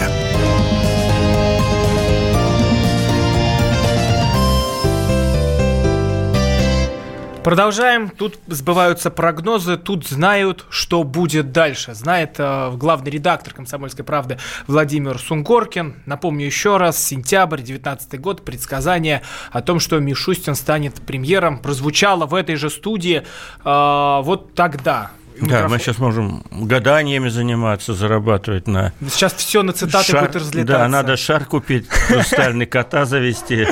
Продолжаем. 7.47 8.11
Тут 8.11 8.41
сбываются 8.49 9.09
прогнозы, 9.09 9.77
тут 9.77 10.05
знают, 10.05 10.67
что 10.69 11.05
будет 11.05 11.53
дальше. 11.53 11.95
Знает 11.95 12.35
э, 12.39 12.73
главный 12.75 13.13
редактор 13.13 13.55
«Комсомольской 13.55 14.05
правды» 14.05 14.39
Владимир 14.67 15.17
Сунгоркин. 15.17 16.03
Напомню 16.07 16.45
еще 16.45 16.77
раз, 16.77 17.01
сентябрь, 17.01 17.63
19 17.63 18.21
год, 18.21 18.45
предсказание 18.45 19.23
о 19.53 19.63
том, 19.63 19.79
что 19.79 20.01
Мишустин 20.01 20.57
станет 20.57 20.95
премьером, 20.95 21.61
прозвучало 21.61 22.27
в 22.27 22.35
этой 22.35 22.57
же 22.57 22.69
студии 22.69 23.23
э, 23.65 24.21
вот 24.25 24.55
тогда. 24.55 25.13
Микрофон. 25.41 25.63
Да, 25.63 25.69
мы 25.69 25.79
сейчас 25.79 25.99
можем 25.99 26.45
гаданиями 26.51 27.29
заниматься, 27.29 27.95
зарабатывать 27.95 28.67
на... 28.67 28.93
Сейчас 29.11 29.35
все 29.35 29.63
на 29.63 29.73
цитаты 29.73 30.13
шар... 30.13 30.23
будет 30.23 30.37
разлетаться. 30.37 30.65
Да, 30.65 30.89
надо 30.89 31.17
шар 31.17 31.45
купить, 31.45 31.89
хрустальный 31.89 32.67
кота 32.67 33.05
завести. 33.05 33.67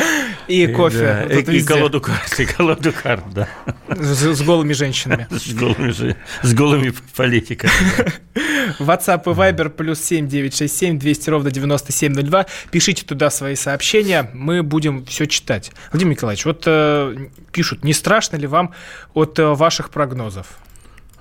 И 0.48 0.66
кофе. 0.66 1.27
И 1.31 1.62
колоду 1.62 2.00
карт, 2.00 2.35
и 2.38 2.44
колоду 2.44 2.92
карт, 2.92 3.24
да. 3.33 3.48
С 3.88 4.42
голыми 4.42 4.72
женщинами. 4.72 5.27
С 6.42 6.55
голыми 6.55 6.92
политиками. 7.16 7.72
WhatsApp 8.79 9.22
и 9.24 9.35
Viber 9.35 9.70
плюс 9.70 10.00
7967 10.00 10.98
200 10.98 11.31
ровно 11.31 11.50
9702. 11.50 12.46
Пишите 12.70 13.05
туда 13.05 13.31
свои 13.31 13.55
сообщения, 13.55 14.31
мы 14.33 14.62
будем 14.62 15.05
все 15.07 15.27
читать. 15.27 15.72
Владимир 15.92 16.12
Николаевич, 16.12 16.44
вот 16.44 16.64
э, 16.66 17.29
пишут, 17.53 17.85
не 17.85 17.92
страшно 17.92 18.37
ли 18.37 18.46
вам 18.46 18.72
от 19.14 19.38
э, 19.38 19.46
ваших 19.55 19.90
прогнозов? 19.90 20.46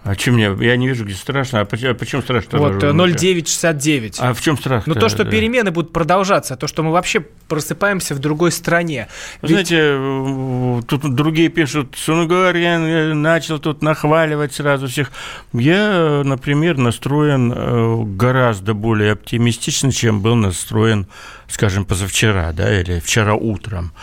А 0.04 0.16
чем 0.16 0.34
мне? 0.34 0.54
Я 0.60 0.76
не 0.76 0.88
вижу, 0.88 1.06
где 1.06 1.16
страшно. 1.16 1.62
А 1.62 1.66
почему, 1.66 1.92
а 1.92 1.94
почему 1.94 2.22
страшно? 2.22 2.60
Вот 2.60 2.84
0,969. 2.84 4.18
А 4.20 4.34
в 4.34 4.42
чем 4.42 4.58
страх? 4.58 4.86
Ну, 4.86 4.96
то, 4.96 5.08
что 5.08 5.24
да. 5.24 5.32
перемены 5.32 5.72
будут 5.72 5.94
продолжаться, 5.94 6.58
то, 6.58 6.68
что 6.68 6.84
мы 6.84 6.92
вообще 6.92 7.22
просыпаемся 7.48 8.13
в 8.13 8.20
другой 8.20 8.52
стране. 8.52 9.08
Ведь... 9.42 9.68
Знаете, 9.70 10.84
тут 10.88 11.16
другие 11.16 11.48
пишут, 11.48 11.96
Сунгорьян 11.98 13.22
начал 13.22 13.60
тут 13.60 13.82
нахваливать 13.82 14.54
сразу 14.54 14.88
всех. 14.88 15.12
Я, 15.54 16.22
например, 16.26 16.78
настроен 16.78 17.54
э, 17.56 18.04
гораздо 18.04 18.74
более 18.74 19.13
оптимистично, 19.13 19.92
чем 19.94 20.22
был 20.22 20.36
настроен, 20.36 21.08
скажем, 21.48 21.86
позавчера, 21.86 22.52
да, 22.52 22.82
или 22.82 23.00
вчера 23.00 23.36
утром 23.36 23.94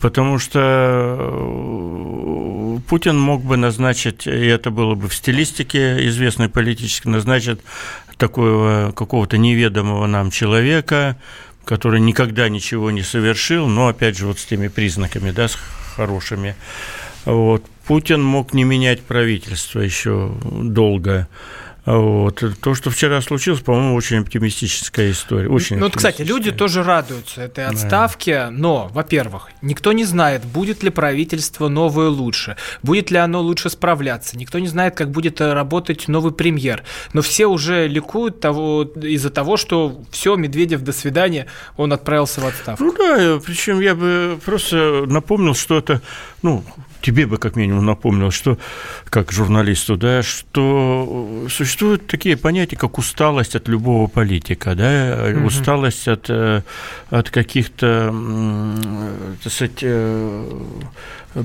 потому 0.00 0.38
что 0.38 1.16
э, 1.18 2.78
Путин 2.88 3.18
мог 3.18 3.42
бы 3.42 3.56
назначить, 3.56 4.26
и 4.26 4.46
это 4.46 4.70
было 4.70 4.94
бы 4.94 5.08
в 5.08 5.14
стилистике 5.14 6.06
известной 6.08 6.48
политической, 6.48 7.08
назначить 7.08 7.60
такого 8.16 8.92
какого-то 8.94 9.38
неведомого 9.38 10.06
нам 10.06 10.30
человека, 10.30 11.16
который 11.64 12.00
никогда 12.00 12.48
ничего 12.48 12.90
не 12.90 13.02
совершил, 13.02 13.66
но 13.66 13.88
опять 13.88 14.16
же 14.16 14.26
вот 14.26 14.38
с 14.38 14.44
теми 14.44 14.68
признаками, 14.68 15.30
да, 15.30 15.48
с 15.48 15.58
хорошими. 15.96 16.54
Вот. 17.24 17.64
Путин 17.86 18.22
мог 18.22 18.52
не 18.54 18.64
менять 18.64 19.02
правительство 19.02 19.80
еще 19.80 20.32
долго. 20.42 21.28
Вот. 21.86 22.42
То, 22.60 22.74
что 22.74 22.90
вчера 22.90 23.20
случилось, 23.20 23.60
по-моему, 23.60 23.94
очень 23.94 24.18
оптимистическая 24.18 25.12
история. 25.12 25.48
Очень 25.48 25.78
ну, 25.78 25.88
кстати, 25.88 26.22
люди 26.22 26.50
тоже 26.50 26.82
радуются 26.82 27.42
этой 27.42 27.66
отставке, 27.66 28.34
да. 28.34 28.50
но, 28.50 28.90
во-первых, 28.92 29.50
никто 29.62 29.92
не 29.92 30.04
знает, 30.04 30.44
будет 30.44 30.82
ли 30.82 30.90
правительство 30.90 31.68
новое 31.68 32.08
лучше, 32.08 32.56
будет 32.82 33.12
ли 33.12 33.18
оно 33.18 33.40
лучше 33.40 33.70
справляться, 33.70 34.36
никто 34.36 34.58
не 34.58 34.66
знает, 34.66 34.96
как 34.96 35.12
будет 35.12 35.40
э, 35.40 35.52
работать 35.52 36.08
новый 36.08 36.32
премьер. 36.32 36.82
Но 37.12 37.22
все 37.22 37.46
уже 37.46 37.86
ликуют 37.86 38.40
того, 38.40 38.82
из-за 38.82 39.30
того, 39.30 39.56
что 39.56 40.02
все, 40.10 40.34
Медведев, 40.34 40.82
до 40.82 40.92
свидания, 40.92 41.46
он 41.76 41.92
отправился 41.92 42.40
в 42.40 42.46
отставку. 42.46 42.82
Ну 42.82 42.94
да, 42.98 43.40
причем 43.44 43.80
я 43.80 43.94
бы 43.94 44.40
просто 44.44 45.04
напомнил, 45.06 45.54
что 45.54 45.78
это, 45.78 46.02
ну, 46.42 46.64
тебе 47.06 47.26
бы 47.26 47.38
как 47.38 47.54
минимум 47.54 47.86
напомнил, 47.86 48.32
что, 48.32 48.58
как 49.10 49.30
журналисту, 49.30 49.96
да, 49.96 50.24
что 50.24 51.46
существуют 51.48 52.08
такие 52.08 52.36
понятия, 52.36 52.76
как 52.76 52.98
усталость 52.98 53.54
от 53.54 53.68
любого 53.68 54.08
политика, 54.08 54.74
да, 54.74 55.32
угу. 55.36 55.46
усталость 55.46 56.08
от, 56.08 56.26
э, 56.28 56.62
от 57.10 57.30
каких-то, 57.30 58.12
так 59.40 59.52
сказать, 59.52 59.78
э, 59.82 60.60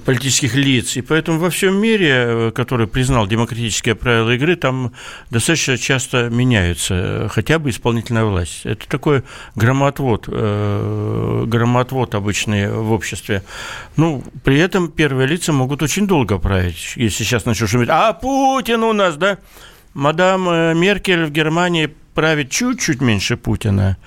политических 0.06 0.56
лиц. 0.56 0.98
И 0.98 1.02
поэтому 1.02 1.40
во 1.40 1.50
всем 1.50 1.76
мире, 1.76 2.52
который 2.56 2.88
признал 2.88 3.28
демократические 3.28 3.96
правила 3.96 4.32
игры, 4.32 4.56
там 4.56 4.94
достаточно 5.30 5.78
часто 5.78 6.30
меняются, 6.30 7.30
хотя 7.32 7.60
бы 7.60 7.70
исполнительная 7.70 8.24
власть. 8.24 8.62
Это 8.64 8.88
такой 8.88 9.24
громотвод, 9.56 10.26
э, 10.28 11.44
громотвод 11.48 12.16
обычный 12.16 12.72
в 12.72 12.92
обществе. 12.92 13.44
Ну, 13.98 14.24
при 14.44 14.60
этом 14.60 14.90
первые 14.90 15.28
лица 15.28 15.51
могут 15.56 15.82
очень 15.82 16.08
долго 16.08 16.38
править, 16.38 16.94
если 16.96 17.24
сейчас 17.24 17.46
начнут 17.46 17.70
шуметь. 17.70 17.90
А 17.90 18.14
Путин 18.14 18.84
у 18.84 18.94
нас, 18.94 19.18
да? 19.18 19.38
Мадам 19.94 20.50
э, 20.50 20.74
Меркель 20.74 21.26
в 21.26 21.32
Германии 21.32 21.94
правит 22.14 22.50
чуть-чуть 22.50 23.02
меньше 23.02 23.38
Путина. 23.38 23.98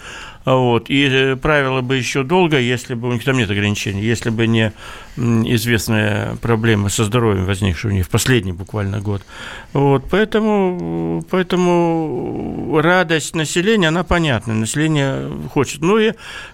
Вот. 0.45 0.87
И 0.89 1.37
правило 1.41 1.81
бы 1.81 1.97
еще 1.97 2.23
долго, 2.23 2.59
если 2.59 2.95
бы 2.95 3.09
у 3.09 3.13
них 3.13 3.25
там 3.25 3.39
нет 3.39 3.51
ограничений, 3.51 4.03
если 4.03 4.31
бы 4.31 4.47
не 4.47 4.73
известные 5.17 6.37
проблемы 6.43 6.91
со 6.91 7.05
здоровьем, 7.05 7.47
возникшие 7.47 7.93
у 7.93 7.95
них 7.95 8.07
в 8.07 8.09
последний 8.11 8.53
буквально 8.53 9.01
год. 9.01 9.23
Вот, 9.73 10.05
поэтому, 10.11 11.25
поэтому 11.31 12.81
радость 12.83 13.37
населения, 13.37 13.89
она 13.89 14.03
понятна, 14.03 14.55
население 14.55 15.31
хочет. 15.53 15.83
Ну 15.83 15.99
и 15.99 16.13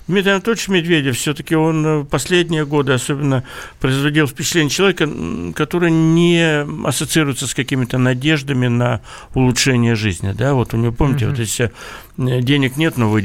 Дмитрий 0.09 0.33
Анатольевич 0.33 0.68
Медведев, 0.68 1.16
все-таки 1.16 1.55
он 1.55 2.07
последние 2.07 2.66
годы 2.66 2.92
особенно 2.92 3.44
производил 3.81 4.26
впечатление 4.26 4.70
человека, 4.70 5.09
который 5.55 5.90
не 5.90 6.66
ассоциируется 6.87 7.46
с 7.46 7.55
какими-то 7.55 7.96
надеждами 7.96 8.68
на 8.68 9.00
улучшение 9.35 9.94
жизни. 9.94 10.33
Да? 10.33 10.53
Вот 10.53 10.74
у 10.74 10.76
него, 10.76 10.92
помните, 10.92 11.24
mm-hmm. 11.24 11.31
вот 11.31 11.38
если 11.38 11.72
денег 12.18 12.76
нет, 12.76 12.98
но 12.98 13.09
вы 13.09 13.22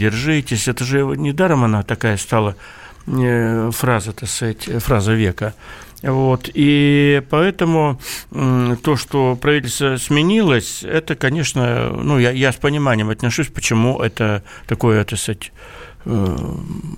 держитесь, 0.56 0.68
это 0.68 0.84
же 0.84 1.04
недаром 1.18 1.64
она 1.64 1.84
такая 1.84 2.18
стала 2.18 2.56
Э, 3.08 3.70
фраза, 3.72 4.14
так 4.14 4.30
сказать, 4.30 4.64
фраза 4.82 5.14
века. 5.14 5.54
Вот. 6.02 6.50
И 6.54 7.22
поэтому 7.30 8.00
то, 8.32 8.96
что 8.96 9.36
правительство 9.36 9.98
сменилось, 9.98 10.84
это, 10.84 11.16
конечно, 11.16 11.92
ну, 11.92 12.20
я, 12.20 12.32
я 12.32 12.52
с 12.52 12.56
пониманием 12.56 13.10
отношусь, 13.10 13.48
почему 13.48 14.00
это 14.00 14.44
такое, 14.68 15.04
так 15.04 15.20
сказать, 15.20 15.52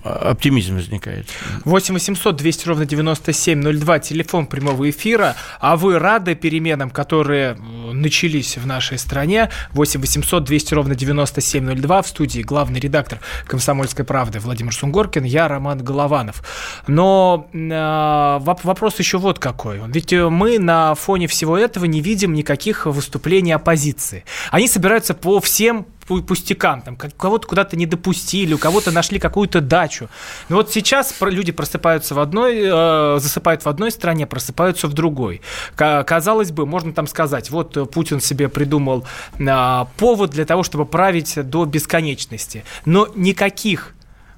оптимизм 0.04 0.76
возникает. 0.76 1.28
8 1.66 1.94
800 1.94 2.36
200 2.36 2.68
ровно 2.68 2.86
9702, 2.86 4.00
телефон 4.00 4.48
прямого 4.48 4.90
эфира. 4.90 5.36
А 5.60 5.78
вы 5.78 5.98
рады 6.00 6.36
переменам, 6.36 6.90
которые 6.90 7.58
э, 7.58 7.92
начались 7.94 8.58
в 8.58 8.66
нашей 8.66 8.98
стране? 8.98 9.50
8 9.72 10.02
800 10.02 10.44
200 10.44 10.74
ровно 10.74 10.96
9702 10.96 12.02
в 12.02 12.08
студии 12.08 12.42
главный 12.42 12.80
редактор 12.80 13.20
«Комсомольской 13.46 14.06
правды» 14.06 14.40
Владимир 14.40 14.74
Сунгоркин, 14.74 15.24
я 15.24 15.48
Роман 15.48 15.84
Голованов. 15.84 16.44
Но 16.88 17.48
э, 17.54 18.40
вопрос 18.42 19.00
еще 19.00 19.18
вот 19.18 19.40
какой. 19.40 19.82
Ведь 19.88 20.12
э, 20.12 20.30
мы 20.30 20.60
на 20.60 20.96
фоне 20.96 21.28
всего 21.28 21.58
этого 21.58 21.86
не 21.86 22.02
видим 22.02 22.34
никаких 22.34 22.86
выступлений 22.86 23.54
оппозиции. 23.54 24.26
Они 24.52 24.68
собираются 24.68 25.14
по 25.14 25.40
всем 25.40 25.86
пустякам, 26.08 26.82
там, 26.82 26.96
кого-то 26.96 27.48
куда-то 27.48 27.76
не 27.76 27.86
допустили, 27.86 28.54
у 28.54 28.58
кого-то 28.58 28.92
нашли 28.92 29.20
какую-то 29.20 29.62
дачу. 29.62 30.10
Но 30.50 30.58
вот 30.58 30.72
сейчас 30.72 31.14
люди 31.22 31.52
просыпаются 31.52 32.16
в 32.16 32.20
одной, 32.20 32.62
э, 32.64 33.20
засыпают 33.20 33.66
в 33.66 33.70
одной 33.70 33.92
стране, 33.92 34.26
просыпаются 34.26 34.88
в 34.88 34.94
другой. 34.94 35.42
Казалось 35.76 36.52
бы, 36.52 36.66
можно 36.66 36.94
там 36.94 37.08
сказать, 37.08 37.50
вот 37.50 37.76
э, 37.78 37.86
Путин 37.86 38.22
себе 38.22 38.50
придумал 38.50 39.06
э, 39.38 39.86
повод 39.98 40.32
для 40.32 40.46
того, 40.46 40.64
чтобы 40.64 40.86
править 40.86 41.38
до 41.50 41.66
бесконечности. 41.66 42.64
Но 42.86 43.10
никаких 43.16 43.94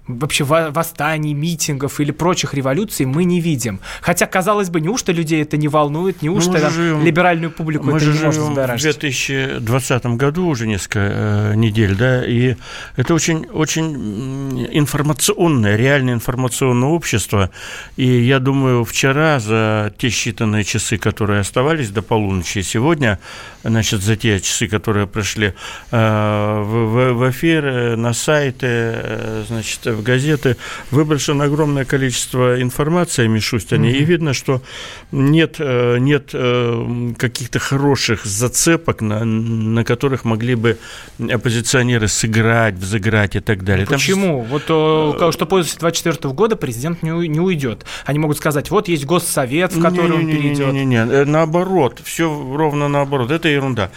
вообще 0.10 0.44
восстаний, 0.44 1.34
митингов 1.34 2.00
или 2.00 2.12
прочих 2.12 2.54
революций 2.54 3.06
мы 3.06 3.24
не 3.24 3.40
видим. 3.40 3.80
Хотя, 4.02 4.26
казалось 4.26 4.70
бы, 4.70 4.82
неужто 4.82 5.12
людей 5.12 5.42
это 5.42 5.58
не 5.58 5.68
волнует, 5.68 6.22
неужто 6.22 6.60
ну, 6.60 6.70
живем, 6.70 7.06
либеральную 7.06 7.52
публику 7.52 7.86
мы 7.86 7.98
это 7.98 8.06
же 8.06 8.14
не 8.14 8.24
может 8.24 8.42
В 8.42 8.82
2020 8.82 10.06
году 10.06 10.48
уже 10.48 10.68
несколько 10.68 11.00
э, 11.00 11.56
недель, 11.56 11.96
да, 11.96 12.26
и 12.26 12.56
это 12.96 13.14
очень, 13.14 13.46
очень 13.48 14.68
информационное, 14.72 15.76
реально 15.76 16.12
информационное 16.12 16.90
общество, 16.90 17.52
и 17.96 18.08
я 18.08 18.40
думаю, 18.40 18.84
вчера 18.84 19.40
за 19.40 19.94
те 19.98 20.08
считанные 20.08 20.64
часы, 20.64 20.98
которые 20.98 21.42
оставались 21.42 21.90
до 21.90 22.02
полуночи, 22.02 22.62
сегодня, 22.62 23.20
значит, 23.64 24.02
за 24.02 24.16
те 24.16 24.40
часы, 24.40 24.68
которые 24.68 25.06
прошли 25.06 25.54
э, 25.92 26.62
в, 26.64 26.86
в, 26.86 27.14
в 27.14 27.30
эфир, 27.30 27.96
на 27.96 28.14
сайты, 28.14 28.68
э, 28.68 29.44
значит, 29.48 29.99
в 30.00 30.04
газеты, 30.04 30.58
выброшено 30.92 31.44
огромное 31.44 31.86
количество 31.86 32.62
информации 32.62 33.26
о 33.26 33.28
Мишустине, 33.28 33.92
mm-hmm. 33.92 33.98
и 33.98 34.04
видно, 34.06 34.34
что 34.34 34.62
нет, 35.12 35.56
э, 35.60 35.98
нет 36.00 36.32
э, 36.34 37.14
каких-то 37.18 37.60
хороших 37.60 38.26
зацепок, 38.26 39.02
на, 39.02 39.26
на 39.26 39.84
которых 39.84 40.26
могли 40.26 40.56
бы 40.56 40.78
оппозиционеры 41.20 42.08
сыграть, 42.08 42.76
взыграть 42.76 43.36
и 43.36 43.40
так 43.40 43.64
далее. 43.64 43.86
Почему? 43.86 44.42
Там... 44.42 44.50
Вот 44.50 44.64
э, 45.28 45.32
что 45.32 45.46
после 45.46 45.80
24 45.80 46.34
года 46.34 46.56
президент 46.56 47.04
не, 47.04 47.28
не 47.28 47.40
уйдет. 47.40 47.86
Они 48.06 48.20
могут 48.20 48.38
сказать, 48.38 48.72
вот 48.72 48.88
есть 48.88 49.06
госсовет, 49.06 49.74
в 49.74 49.82
который 49.82 50.18
не, 50.18 50.24
не, 50.24 50.34
он 50.34 50.38
перейдет. 50.38 50.74
Не, 50.74 50.86
не, 50.86 50.96
не, 50.96 51.26
наоборот, 51.26 52.02
все 52.04 52.28
ровно 52.30 52.88
наоборот. 52.88 53.32
Это 53.32 53.48
ерунда. 53.48 53.92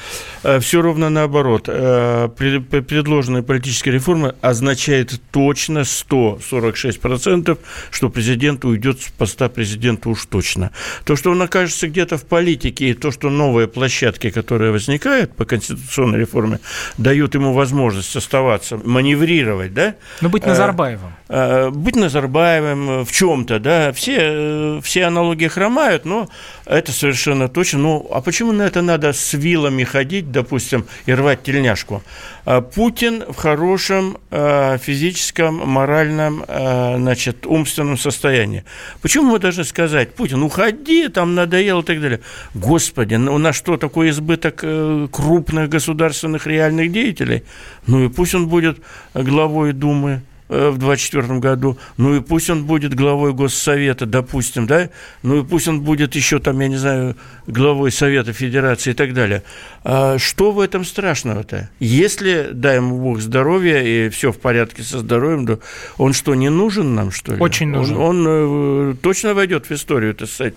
Все 0.61 0.83
ровно 0.83 1.11
наоборот. 1.11 1.65
Предложенные 1.65 3.43
политические 3.43 3.95
реформы 3.95 4.35
означает 4.41 5.21
точно 5.31 5.85
146%, 5.93 7.59
что 7.91 8.09
президент 8.09 8.65
уйдет 8.65 9.01
с 9.03 9.09
поста 9.09 9.49
президента 9.49 10.09
уж 10.09 10.27
точно. 10.27 10.71
То, 11.05 11.17
что 11.17 11.31
он 11.31 11.43
окажется 11.43 11.89
где-то 11.89 12.17
в 12.17 12.25
политике, 12.25 12.91
и 12.91 12.95
то, 12.95 13.11
что 13.11 13.31
новые 13.31 13.69
площадки, 13.69 14.31
которые 14.31 14.73
возникают 14.73 15.35
по 15.37 15.45
конституционной 15.45 16.19
реформе, 16.21 16.61
дают 16.99 17.35
ему 17.35 17.53
возможность 17.53 18.17
оставаться, 18.17 18.81
маневрировать, 18.83 19.75
да? 19.75 19.95
Ну, 20.21 20.29
быть 20.29 20.47
Назарбаевым. 20.47 21.13
А, 21.29 21.71
быть 21.71 21.97
Назарбаевым 21.97 23.05
в 23.05 23.13
чем-то, 23.13 23.59
да? 23.59 23.93
Все, 23.93 24.81
все 24.83 25.05
аналогии 25.05 25.49
хромают, 25.49 26.05
но 26.05 26.29
это 26.67 26.93
совершенно 26.93 27.49
точно. 27.49 27.79
Ну, 27.81 28.09
а 28.13 28.21
почему 28.21 28.53
на 28.53 28.63
это 28.63 28.83
надо 28.83 29.13
с 29.13 29.35
вилами 29.35 29.85
ходить, 29.85 30.31
допустим, 30.31 30.87
и 31.07 31.13
рвать 31.13 31.43
тельняшку? 31.43 32.03
А 32.45 32.61
Путин 32.61 33.25
в 33.29 33.37
хорошем 33.37 34.19
физическом, 34.31 35.69
моральном, 35.83 36.45
значит, 36.47 37.47
умственном 37.47 37.97
состоянии. 37.97 38.65
Почему 39.01 39.33
мы 39.33 39.39
должны 39.39 39.65
сказать, 39.65 40.15
Путин, 40.15 40.43
уходи, 40.43 41.09
там 41.09 41.35
надоело 41.35 41.81
и 41.81 41.85
так 41.85 42.01
далее. 42.01 42.21
Господи, 42.55 43.17
ну, 43.17 43.35
у 43.35 43.39
нас 43.39 43.57
что, 43.57 43.77
такой 43.77 44.11
избыток 44.11 44.61
э, 44.63 45.09
крупных 45.11 45.69
государственных 45.69 46.47
реальных 46.47 46.93
деятелей? 46.93 47.43
Ну 47.87 48.05
и 48.05 48.09
пусть 48.09 48.35
он 48.35 48.49
будет 48.49 48.79
главой 49.15 49.73
Думы, 49.73 50.13
Э, 50.13 50.32
в 50.71 50.79
2024 50.79 51.39
году, 51.39 51.79
ну 51.97 52.15
и 52.17 52.21
пусть 52.21 52.51
он 52.51 52.65
будет 52.65 52.95
главой 52.95 53.33
Госсовета, 53.33 54.07
допустим, 54.07 54.67
да, 54.67 54.91
ну 55.23 55.41
и 55.41 55.45
пусть 55.45 55.69
он 55.69 55.81
будет 55.81 56.15
еще 56.15 56.39
там, 56.39 56.61
я 56.61 56.69
не 56.69 56.77
знаю, 56.77 57.17
главой 57.47 57.91
Совета 57.91 58.33
Федерации 58.33 58.91
и 58.91 58.95
так 58.95 59.15
далее. 59.15 59.43
А 59.85 60.19
что 60.19 60.53
в 60.53 60.61
этом 60.61 60.85
страшного-то? 60.85 61.71
Если, 61.81 62.51
дай 62.53 62.77
ему 62.77 62.99
Бог 62.99 63.21
здоровья 63.21 63.83
и 63.83 64.09
все 64.11 64.31
в 64.31 64.39
порядке 64.39 64.83
со 64.83 64.99
здоровьем, 64.99 65.47
то 65.47 65.59
он 65.99 66.13
что, 66.13 66.35
не 66.35 66.51
нужен 66.51 66.95
нам, 66.95 67.11
что 67.11 67.35
ли? 67.35 67.41
Очень 67.41 67.69
нужен. 67.69 67.97
Он, 67.97 68.27
он 68.27 68.93
э, 68.93 68.95
точно 69.03 69.35
войдет 69.35 69.67
в 69.67 69.73
историю, 69.73 70.15
так 70.15 70.29
сказать, 70.29 70.55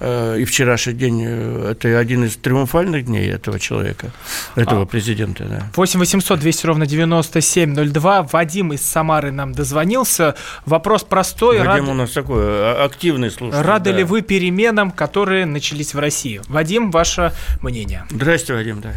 э, 0.00 0.38
и 0.40 0.44
вчерашний 0.44 0.92
день, 0.92 1.24
это 1.24 1.98
один 1.98 2.24
из 2.24 2.36
триумфальных 2.36 3.06
дней 3.06 3.30
этого 3.30 3.58
человека, 3.58 4.12
этого 4.54 4.82
а. 4.82 4.86
президента. 4.86 5.44
Да. 5.44 5.70
8 5.74 5.98
800 5.98 6.38
200 6.38 6.66
ровно 6.66 6.86
9702. 6.86 8.22
Вадим 8.22 8.72
из 8.72 8.82
Самары 8.82 9.32
нам 9.38 9.52
дозвонился. 9.52 10.34
Вопрос 10.66 11.04
простой. 11.04 11.58
Вадим 11.58 11.84
рад... 11.84 11.88
у 11.88 11.94
нас 11.94 12.10
такой 12.10 12.42
а, 12.42 12.84
активный 12.84 13.30
слушатель. 13.30 13.64
Рады 13.64 13.92
да. 13.92 13.98
ли 13.98 14.04
вы 14.04 14.22
переменам, 14.22 14.90
которые 14.90 15.46
начались 15.46 15.94
в 15.94 15.98
России? 15.98 16.40
Вадим, 16.48 16.90
ваше 16.90 17.32
мнение. 17.62 18.04
Здрасте, 18.10 18.54
Вадим, 18.54 18.80
да. 18.80 18.90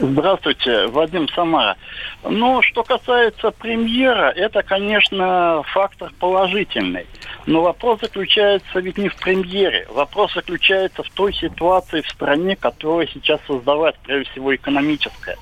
Здравствуйте, 0.00 0.88
Вадим 0.88 1.28
Самара. 1.28 1.76
Ну, 2.22 2.60
что 2.62 2.82
касается 2.82 3.50
премьера, 3.50 4.30
это, 4.30 4.62
конечно, 4.62 5.62
фактор 5.72 6.12
положительный. 6.18 7.06
Но 7.46 7.62
вопрос 7.62 8.00
заключается 8.00 8.80
ведь 8.80 8.98
не 8.98 9.08
в 9.08 9.16
премьере. 9.16 9.86
Вопрос 9.90 10.34
заключается 10.34 11.02
в 11.02 11.10
той 11.10 11.32
ситуации 11.32 12.02
в 12.02 12.08
стране, 12.08 12.56
которая 12.56 13.06
сейчас 13.06 13.40
создавать, 13.46 13.94
прежде 14.02 14.30
всего, 14.32 14.54
экономическая. 14.54 15.36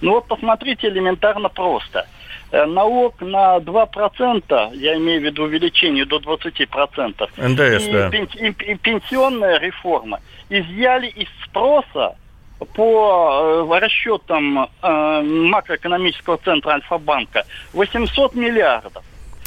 Ну 0.00 0.12
вот 0.12 0.26
посмотрите 0.26 0.88
элементарно 0.88 1.48
просто– 1.48 2.08
налог 2.52 3.20
на 3.20 3.58
2%, 3.58 4.76
я 4.76 4.96
имею 4.96 5.20
в 5.20 5.24
виду 5.24 5.44
увеличение 5.44 6.04
до 6.04 6.18
20%, 6.18 7.28
НДС, 7.36 7.86
и, 7.86 7.92
да. 7.92 8.10
и, 8.12 8.72
и 8.72 8.74
пенсионная 8.76 9.58
реформа 9.58 10.20
изъяли 10.50 11.06
из 11.06 11.28
спроса 11.44 12.14
по 12.74 13.66
э, 13.70 13.78
расчетам 13.78 14.68
э, 14.82 15.22
макроэкономического 15.22 16.38
центра 16.38 16.72
Альфа-банка 16.72 17.44
800 17.72 18.34
миллиардов. 18.34 19.02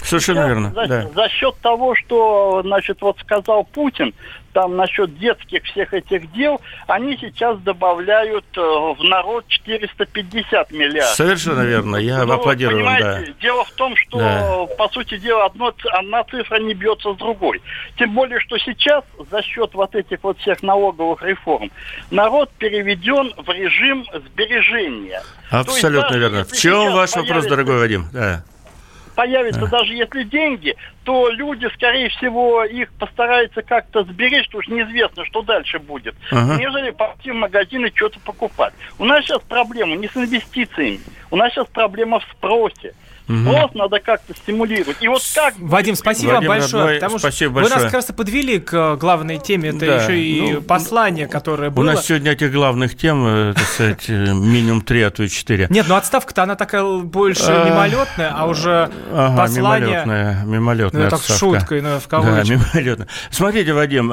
Совершенно 0.05 0.41
Сейчас 0.41 0.47
верно. 0.47 0.71
За, 0.71 0.87
да. 0.87 1.09
за 1.13 1.29
счет 1.29 1.55
того, 1.61 1.95
что, 1.95 2.61
значит, 2.63 3.01
вот 3.01 3.19
сказал 3.19 3.63
Путин, 3.63 4.13
там 4.55 4.77
насчет 4.77 5.17
детских 5.19 5.63
всех 5.63 5.93
этих 5.93 6.31
дел, 6.31 6.61
они 6.87 7.17
сейчас 7.19 7.59
добавляют 7.59 8.45
э, 8.55 8.61
в 8.61 9.03
народ 9.03 9.45
450 9.49 10.71
миллиардов. 10.71 11.15
Совершенно 11.15 11.61
верно, 11.61 11.97
я 11.97 12.23
ну, 12.23 12.33
аплодирую. 12.33 12.77
Понимаете, 12.77 13.33
да. 13.33 13.41
дело 13.41 13.65
в 13.65 13.71
том, 13.71 13.97
что, 13.97 14.17
да. 14.17 14.75
по 14.77 14.87
сути 14.89 15.17
дела, 15.17 15.45
одно, 15.45 15.73
одна 15.91 16.23
цифра 16.23 16.57
не 16.59 16.73
бьется 16.73 17.13
с 17.13 17.17
другой. 17.17 17.61
Тем 17.97 18.13
более, 18.13 18.39
что 18.39 18.57
сейчас 18.59 19.03
за 19.29 19.41
счет 19.41 19.73
вот 19.73 19.93
этих 19.93 20.19
вот 20.23 20.39
всех 20.39 20.63
налоговых 20.63 21.21
реформ 21.21 21.69
народ 22.09 22.49
переведен 22.57 23.33
в 23.35 23.49
режим 23.49 24.05
сбережения. 24.13 25.21
Абсолютно 25.49 26.15
есть, 26.15 26.19
верно. 26.19 26.45
В 26.45 26.53
чем 26.53 26.93
ваш 26.93 27.13
вопрос, 27.15 27.45
дорогой 27.47 27.79
Вадим? 27.79 28.05
Да 28.13 28.43
появятся 29.15 29.63
а. 29.63 29.67
даже 29.67 29.93
если 29.93 30.23
деньги, 30.23 30.75
то 31.03 31.29
люди, 31.29 31.67
скорее 31.73 32.09
всего, 32.09 32.63
их 32.63 32.91
постараются 32.93 33.61
как-то 33.61 34.03
сберечь, 34.03 34.45
потому 34.47 34.63
что 34.63 34.73
неизвестно, 34.73 35.25
что 35.25 35.41
дальше 35.41 35.79
будет, 35.79 36.15
ага. 36.31 36.57
нежели 36.57 36.91
пойти 36.91 37.31
в 37.31 37.35
магазин 37.35 37.85
и 37.85 37.95
что-то 37.95 38.19
покупать. 38.19 38.73
У 38.99 39.05
нас 39.05 39.23
сейчас 39.23 39.41
проблема 39.41 39.95
не 39.95 40.07
с 40.07 40.15
инвестициями, 40.15 40.99
у 41.31 41.35
нас 41.35 41.53
сейчас 41.53 41.67
проблема 41.67 42.19
в 42.19 42.23
спросе. 42.31 42.93
Спрос 43.25 43.71
угу. 43.71 43.79
надо 43.79 43.99
как-то 43.99 44.35
стимулировать. 44.35 44.97
И 45.01 45.07
вот 45.07 45.21
как... 45.33 45.55
Вадим, 45.57 45.95
спасибо 45.95 46.33
Вадим, 46.33 46.47
большое. 46.47 46.83
Родной, 46.83 46.95
потому 46.95 47.19
спасибо 47.19 47.49
что 47.49 47.53
большое. 47.53 47.75
Вы 47.75 47.83
нас 47.83 47.91
как 47.91 47.93
раз 47.93 48.15
подвели 48.15 48.59
к 48.59 48.73
э, 48.73 48.95
главной 48.97 49.39
теме. 49.39 49.69
Это 49.69 49.79
да, 49.79 50.03
еще 50.03 50.19
и 50.19 50.53
ну, 50.53 50.61
послание, 50.61 51.27
которое 51.27 51.71
было. 51.71 51.83
У 51.83 51.85
нас 51.87 52.05
сегодня 52.05 52.33
этих 52.33 52.51
главных 52.51 52.95
тем, 52.95 53.25
э, 53.25 53.53
так 53.55 53.65
сказать, 53.65 54.05
э, 54.09 54.33
минимум 54.33 54.81
три, 54.81 55.01
а 55.01 55.09
то 55.09 55.23
и 55.23 55.29
четыре. 55.29 55.65
Нет, 55.71 55.87
ну 55.89 55.95
отставка-то 55.95 56.43
она 56.43 56.55
такая 56.55 56.83
больше 56.83 57.47
а, 57.47 57.67
мимолетная, 57.67 58.31
а 58.31 58.45
уже 58.45 58.91
послание... 59.09 59.57
мимолетная, 59.57 60.43
мимолетная 60.45 61.03
ну, 61.05 61.09
так 61.09 61.21
шуткой, 61.23 61.81
ну, 61.81 61.99
в 61.99 62.07
кавычках. 62.07 62.47
Да, 62.47 62.53
мимолетная. 62.53 63.07
Смотрите, 63.31 63.73
Вадим, 63.73 64.09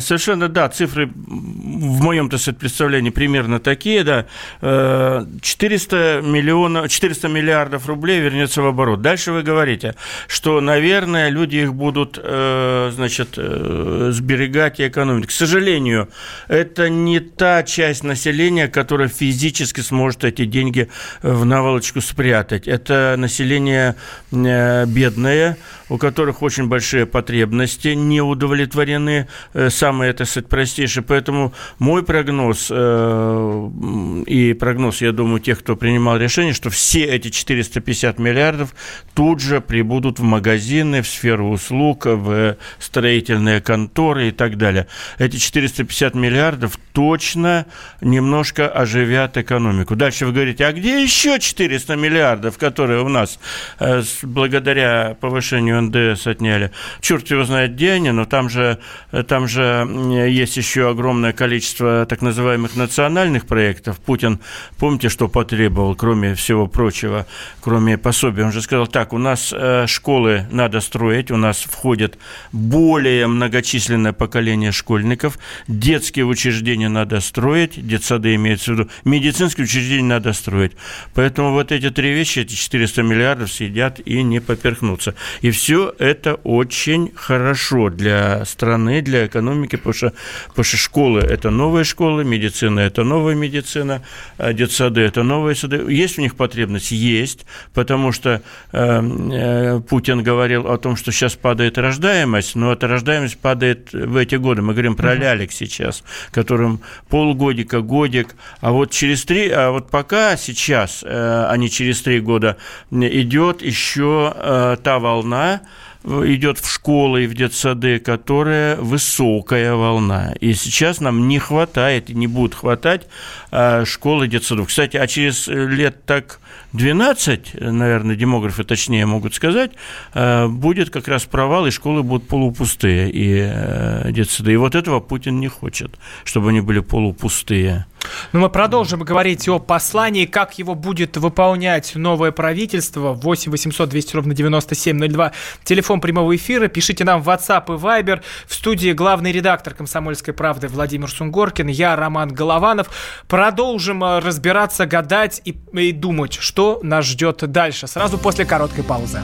совершенно, 0.00 0.48
да, 0.48 0.68
цифры 0.68 1.06
в 1.06 2.02
моем, 2.02 2.28
так 2.28 2.40
сказать, 2.40 2.58
представлении 2.58 3.10
примерно 3.10 3.58
такие, 3.58 4.04
да. 4.04 4.26
400 4.60 6.20
миллионов, 6.22 6.90
400 6.90 7.28
миллиардов 7.28 7.86
рублей 7.86 8.17
рублей 8.18 8.20
вернется 8.20 8.62
в 8.62 8.66
оборот. 8.66 9.02
Дальше 9.02 9.32
вы 9.32 9.42
говорите, 9.42 9.94
что, 10.28 10.60
наверное, 10.60 11.30
люди 11.30 11.56
их 11.56 11.74
будут, 11.74 12.18
э, 12.22 12.90
значит, 12.94 13.34
э, 13.36 14.10
сберегать 14.12 14.80
и 14.80 14.88
экономить. 14.88 15.26
К 15.26 15.30
сожалению, 15.30 16.08
это 16.48 16.88
не 16.88 17.20
та 17.20 17.62
часть 17.62 18.04
населения, 18.04 18.68
которая 18.68 19.08
физически 19.08 19.82
сможет 19.82 20.24
эти 20.24 20.44
деньги 20.46 20.88
в 21.22 21.44
наволочку 21.44 22.00
спрятать. 22.00 22.68
Это 22.68 23.14
население 23.18 23.94
э, 24.32 24.86
бедное, 24.86 25.56
у 25.88 25.98
которых 25.98 26.42
очень 26.42 26.68
большие 26.68 27.06
потребности, 27.06 27.88
не 27.88 28.20
удовлетворены, 28.20 29.28
самое, 29.68 30.10
это 30.10 30.24
сказать, 30.24 30.48
простейшее. 30.48 31.04
Поэтому 31.04 31.52
мой 31.78 32.02
прогноз 32.02 32.70
и 32.70 34.56
прогноз, 34.58 35.00
я 35.00 35.12
думаю, 35.12 35.40
тех, 35.40 35.60
кто 35.60 35.76
принимал 35.76 36.16
решение, 36.18 36.52
что 36.52 36.70
все 36.70 37.04
эти 37.04 37.30
450 37.30 38.08
50 38.08 38.18
миллиардов 38.18 38.74
тут 39.14 39.40
же 39.40 39.60
прибудут 39.60 40.18
в 40.18 40.22
магазины, 40.22 41.02
в 41.02 41.08
сферу 41.08 41.50
услуг, 41.50 42.06
в 42.06 42.56
строительные 42.78 43.60
конторы 43.60 44.28
и 44.28 44.30
так 44.30 44.56
далее. 44.56 44.86
Эти 45.18 45.36
450 45.36 46.14
миллиардов 46.14 46.78
точно 46.92 47.66
немножко 48.00 48.68
оживят 48.68 49.36
экономику. 49.36 49.96
Дальше 49.96 50.26
вы 50.26 50.32
говорите, 50.32 50.66
а 50.66 50.72
где 50.72 51.02
еще 51.02 51.38
400 51.38 51.96
миллиардов, 51.96 52.58
которые 52.58 53.02
у 53.02 53.08
нас 53.08 53.38
э, 53.80 54.02
благодаря 54.22 55.16
повышению 55.20 55.77
НДС 55.80 56.26
отняли. 56.26 56.70
Черт 57.00 57.30
его 57.30 57.44
знает, 57.44 57.74
где 57.74 57.92
они, 57.92 58.10
но 58.10 58.24
там 58.24 58.48
же, 58.48 58.78
там 59.26 59.48
же 59.48 59.86
есть 60.28 60.56
еще 60.56 60.90
огромное 60.90 61.32
количество 61.32 62.06
так 62.06 62.22
называемых 62.22 62.76
национальных 62.76 63.46
проектов. 63.46 63.98
Путин, 64.00 64.40
помните, 64.78 65.08
что 65.08 65.28
потребовал, 65.28 65.94
кроме 65.94 66.34
всего 66.34 66.66
прочего, 66.66 67.26
кроме 67.60 67.98
пособия? 67.98 68.44
Он 68.44 68.52
же 68.52 68.62
сказал, 68.62 68.86
так, 68.86 69.12
у 69.12 69.18
нас 69.18 69.52
э, 69.56 69.86
школы 69.86 70.46
надо 70.50 70.80
строить, 70.80 71.30
у 71.30 71.36
нас 71.36 71.58
входит 71.58 72.18
более 72.52 73.26
многочисленное 73.26 74.12
поколение 74.12 74.72
школьников, 74.72 75.38
детские 75.66 76.24
учреждения 76.24 76.88
надо 76.88 77.20
строить, 77.20 77.86
детсады 77.86 78.34
имеется 78.34 78.72
в 78.72 78.74
виду, 78.74 78.90
медицинские 79.04 79.64
учреждения 79.64 80.08
надо 80.08 80.32
строить. 80.32 80.72
Поэтому 81.14 81.52
вот 81.52 81.72
эти 81.72 81.90
три 81.90 82.12
вещи, 82.12 82.40
эти 82.40 82.54
400 82.54 83.02
миллиардов 83.02 83.52
сидят 83.52 84.00
и 84.00 84.22
не 84.22 84.40
поперхнутся. 84.40 85.14
И 85.40 85.50
все 85.50 85.67
это 85.98 86.34
очень 86.34 87.12
хорошо 87.14 87.90
для 87.90 88.44
страны, 88.44 89.02
для 89.02 89.26
экономики, 89.26 89.76
потому 89.76 89.94
что, 89.94 90.12
потому 90.48 90.64
что 90.64 90.76
школы– 90.76 91.20
это 91.22 91.50
новые 91.50 91.84
школы, 91.84 92.24
медицина– 92.24 92.80
это 92.80 93.04
новая 93.04 93.34
медицина, 93.34 94.02
а 94.38 94.52
детсады– 94.52 95.00
это 95.02 95.22
новые 95.22 95.54
сады. 95.54 95.76
Есть 95.92 96.16
в 96.16 96.20
них 96.20 96.36
потребность? 96.36 96.90
Есть, 96.90 97.46
потому 97.74 98.12
что 98.12 98.42
э, 98.72 99.02
э, 99.02 99.80
Путин 99.88 100.22
говорил 100.22 100.66
о 100.66 100.78
том, 100.78 100.96
что 100.96 101.12
сейчас 101.12 101.34
падает 101.34 101.78
рождаемость, 101.78 102.54
но 102.56 102.72
эта 102.72 102.88
рождаемость 102.88 103.38
падает 103.38 103.92
в 103.92 104.16
эти 104.16 104.36
годы. 104.36 104.62
Мы 104.62 104.72
говорим 104.72 104.96
про 104.96 105.14
лялек 105.14 105.52
сейчас, 105.52 106.02
которым 106.30 106.80
полгодика, 107.08 107.80
годик, 107.80 108.36
а 108.60 108.72
вот 108.72 108.90
через 108.90 109.24
три, 109.24 109.50
а 109.50 109.70
вот 109.70 109.90
пока 109.90 110.36
сейчас, 110.36 111.02
э, 111.04 111.46
а 111.48 111.56
не 111.56 111.70
через 111.70 112.02
три 112.02 112.20
года, 112.20 112.56
идет 112.90 113.62
еще 113.62 114.32
э, 114.34 114.76
та 114.82 114.98
волна, 114.98 115.57
идет 116.04 116.58
в 116.58 116.70
школы 116.70 117.24
и 117.24 117.26
в 117.26 117.34
детсады, 117.34 117.98
которая 117.98 118.76
высокая 118.76 119.74
волна. 119.74 120.32
И 120.40 120.54
сейчас 120.54 121.00
нам 121.00 121.28
не 121.28 121.38
хватает 121.38 122.10
и 122.10 122.14
не 122.14 122.26
будет 122.26 122.54
хватать 122.54 123.06
э, 123.50 123.84
школы 123.84 124.26
и 124.26 124.28
детсадов. 124.28 124.68
Кстати, 124.68 124.96
а 124.96 125.06
через 125.06 125.48
лет 125.48 126.04
так 126.04 126.40
12, 126.72 127.60
наверное, 127.60 128.16
демографы 128.16 128.64
точнее 128.64 129.06
могут 129.06 129.34
сказать, 129.34 129.72
э, 130.14 130.46
будет 130.46 130.90
как 130.90 131.08
раз 131.08 131.24
провал, 131.24 131.66
и 131.66 131.70
школы 131.70 132.02
будут 132.02 132.28
полупустые, 132.28 133.10
и 133.10 133.50
э, 133.52 134.12
детсады. 134.12 134.52
И 134.52 134.56
вот 134.56 134.74
этого 134.74 135.00
Путин 135.00 135.40
не 135.40 135.48
хочет, 135.48 135.98
чтобы 136.24 136.50
они 136.50 136.60
были 136.60 136.80
полупустые. 136.80 137.86
Ну, 138.32 138.40
мы 138.40 138.50
продолжим 138.50 139.00
говорить 139.00 139.48
о 139.48 139.58
послании, 139.58 140.26
как 140.26 140.58
его 140.58 140.74
будет 140.74 141.16
выполнять 141.16 141.94
новое 141.94 142.30
правительство. 142.30 143.12
8 143.12 143.50
800 143.50 143.88
200 143.88 144.16
ровно 144.16 144.34
9702. 144.34 145.32
Телефон 145.64 146.00
прямого 146.00 146.34
эфира. 146.36 146.68
Пишите 146.68 147.04
нам 147.04 147.22
в 147.22 147.28
WhatsApp 147.28 147.64
и 147.66 147.78
Viber. 147.78 148.22
В 148.46 148.54
студии 148.54 148.92
главный 148.92 149.32
редактор 149.32 149.74
«Комсомольской 149.74 150.34
правды» 150.34 150.68
Владимир 150.68 151.10
Сунгоркин. 151.10 151.68
Я 151.68 151.96
Роман 151.96 152.28
Голованов. 152.32 152.88
Продолжим 153.26 154.04
э, 154.04 154.18
разбираться, 154.18 154.86
гадать 154.86 155.40
и, 155.44 155.56
и 155.72 155.92
думать, 155.92 156.34
что 156.34 156.80
нас 156.82 157.06
ждет 157.06 157.38
дальше. 157.50 157.86
Сразу 157.86 158.18
после 158.18 158.44
короткой 158.44 158.84
паузы. 158.84 159.20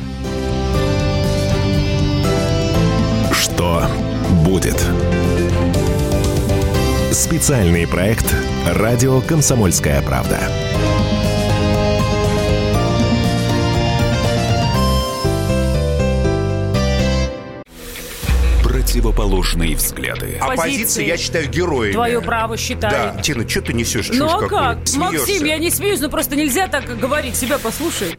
Что 3.32 3.82
будет? 4.44 4.82
Специальный 7.14 7.86
проект 7.86 8.26
«Радио 8.66 9.20
Комсомольская 9.20 10.02
правда». 10.02 10.36
Противоположные 18.64 19.76
взгляды. 19.76 20.38
Оппозиция, 20.40 21.04
я 21.06 21.16
считаю, 21.16 21.48
героями. 21.48 21.92
Твое 21.92 22.20
право 22.20 22.56
считаю. 22.56 23.14
Да. 23.14 23.22
Тина, 23.22 23.48
что 23.48 23.62
ты 23.62 23.74
несешь? 23.74 24.10
Ну 24.12 24.26
а 24.26 24.48
как? 24.48 24.78
Смеешься? 24.84 24.98
Максим, 24.98 25.44
я 25.44 25.58
не 25.58 25.70
смеюсь, 25.70 26.00
но 26.00 26.10
просто 26.10 26.34
нельзя 26.34 26.66
так 26.66 26.98
говорить. 26.98 27.36
Себя 27.36 27.58
послушай. 27.60 28.18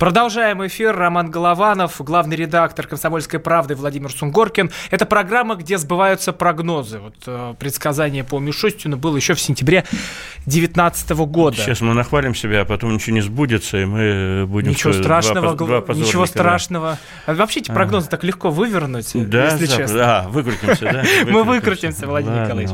Продолжаем 0.00 0.66
эфир. 0.66 0.96
Роман 0.96 1.30
Голованов, 1.30 2.00
главный 2.00 2.34
редактор 2.34 2.86
«Комсомольской 2.86 3.38
правды» 3.38 3.74
Владимир 3.74 4.10
Сунгоркин. 4.10 4.70
Это 4.90 5.04
программа, 5.04 5.56
где 5.56 5.76
сбываются 5.76 6.32
прогнозы. 6.32 7.00
Вот 7.00 7.16
э, 7.26 7.54
предсказание 7.58 8.24
по 8.24 8.38
Мишустину 8.38 8.96
было 8.96 9.16
еще 9.16 9.34
в 9.34 9.40
сентябре 9.40 9.84
2019 10.46 11.10
года. 11.10 11.58
Сейчас 11.58 11.82
мы 11.82 11.92
нахвалим 11.92 12.34
себя, 12.34 12.62
а 12.62 12.64
потом 12.64 12.94
ничего 12.94 13.12
не 13.12 13.20
сбудется, 13.20 13.76
и 13.76 13.84
мы 13.84 14.46
будем... 14.46 14.70
Ничего 14.70 14.94
страшного, 14.94 15.54
два, 15.54 15.82
два 15.82 15.94
ничего 15.94 16.24
страшного. 16.24 16.96
А 17.26 17.34
вообще 17.34 17.60
эти 17.60 17.70
прогнозы 17.70 18.06
а. 18.06 18.10
так 18.10 18.24
легко 18.24 18.48
вывернуть, 18.48 19.10
да, 19.12 19.52
если 19.52 19.66
честно. 19.66 19.98
Да, 19.98 20.26
выкрутимся, 20.30 20.84
да? 20.84 21.04
Мы 21.30 21.44
выкрутимся, 21.44 22.06
Владимир 22.06 22.44
Николаевич. 22.44 22.70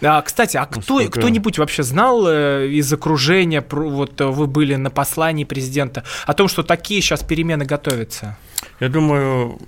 А, 0.00 0.22
кстати, 0.22 0.56
а 0.56 0.64
кто, 0.64 1.06
кто-нибудь 1.10 1.58
вообще 1.58 1.82
знал 1.82 2.26
э, 2.26 2.68
из 2.68 2.90
окружения, 2.90 3.62
вот 3.70 4.18
вы 4.18 4.46
были 4.46 4.76
на 4.76 4.88
послании 4.88 5.44
президента, 5.44 6.04
о 6.24 6.32
том, 6.32 6.48
что 6.54 6.62
такие 6.62 7.00
сейчас 7.00 7.24
перемены 7.24 7.64
готовятся? 7.64 8.36
Я 8.80 8.88
думаю, 8.88 9.58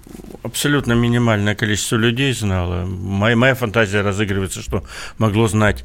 абсолютно 0.45 0.93
минимальное 0.93 1.57
количество 1.57 1.97
людей 1.97 2.33
знало. 2.33 2.87
Моя, 2.87 3.37
моя 3.37 3.55
фантазия 3.55 4.03
разыгрывается, 4.03 4.63
что 4.63 4.85
могло 5.19 5.49
знать 5.49 5.85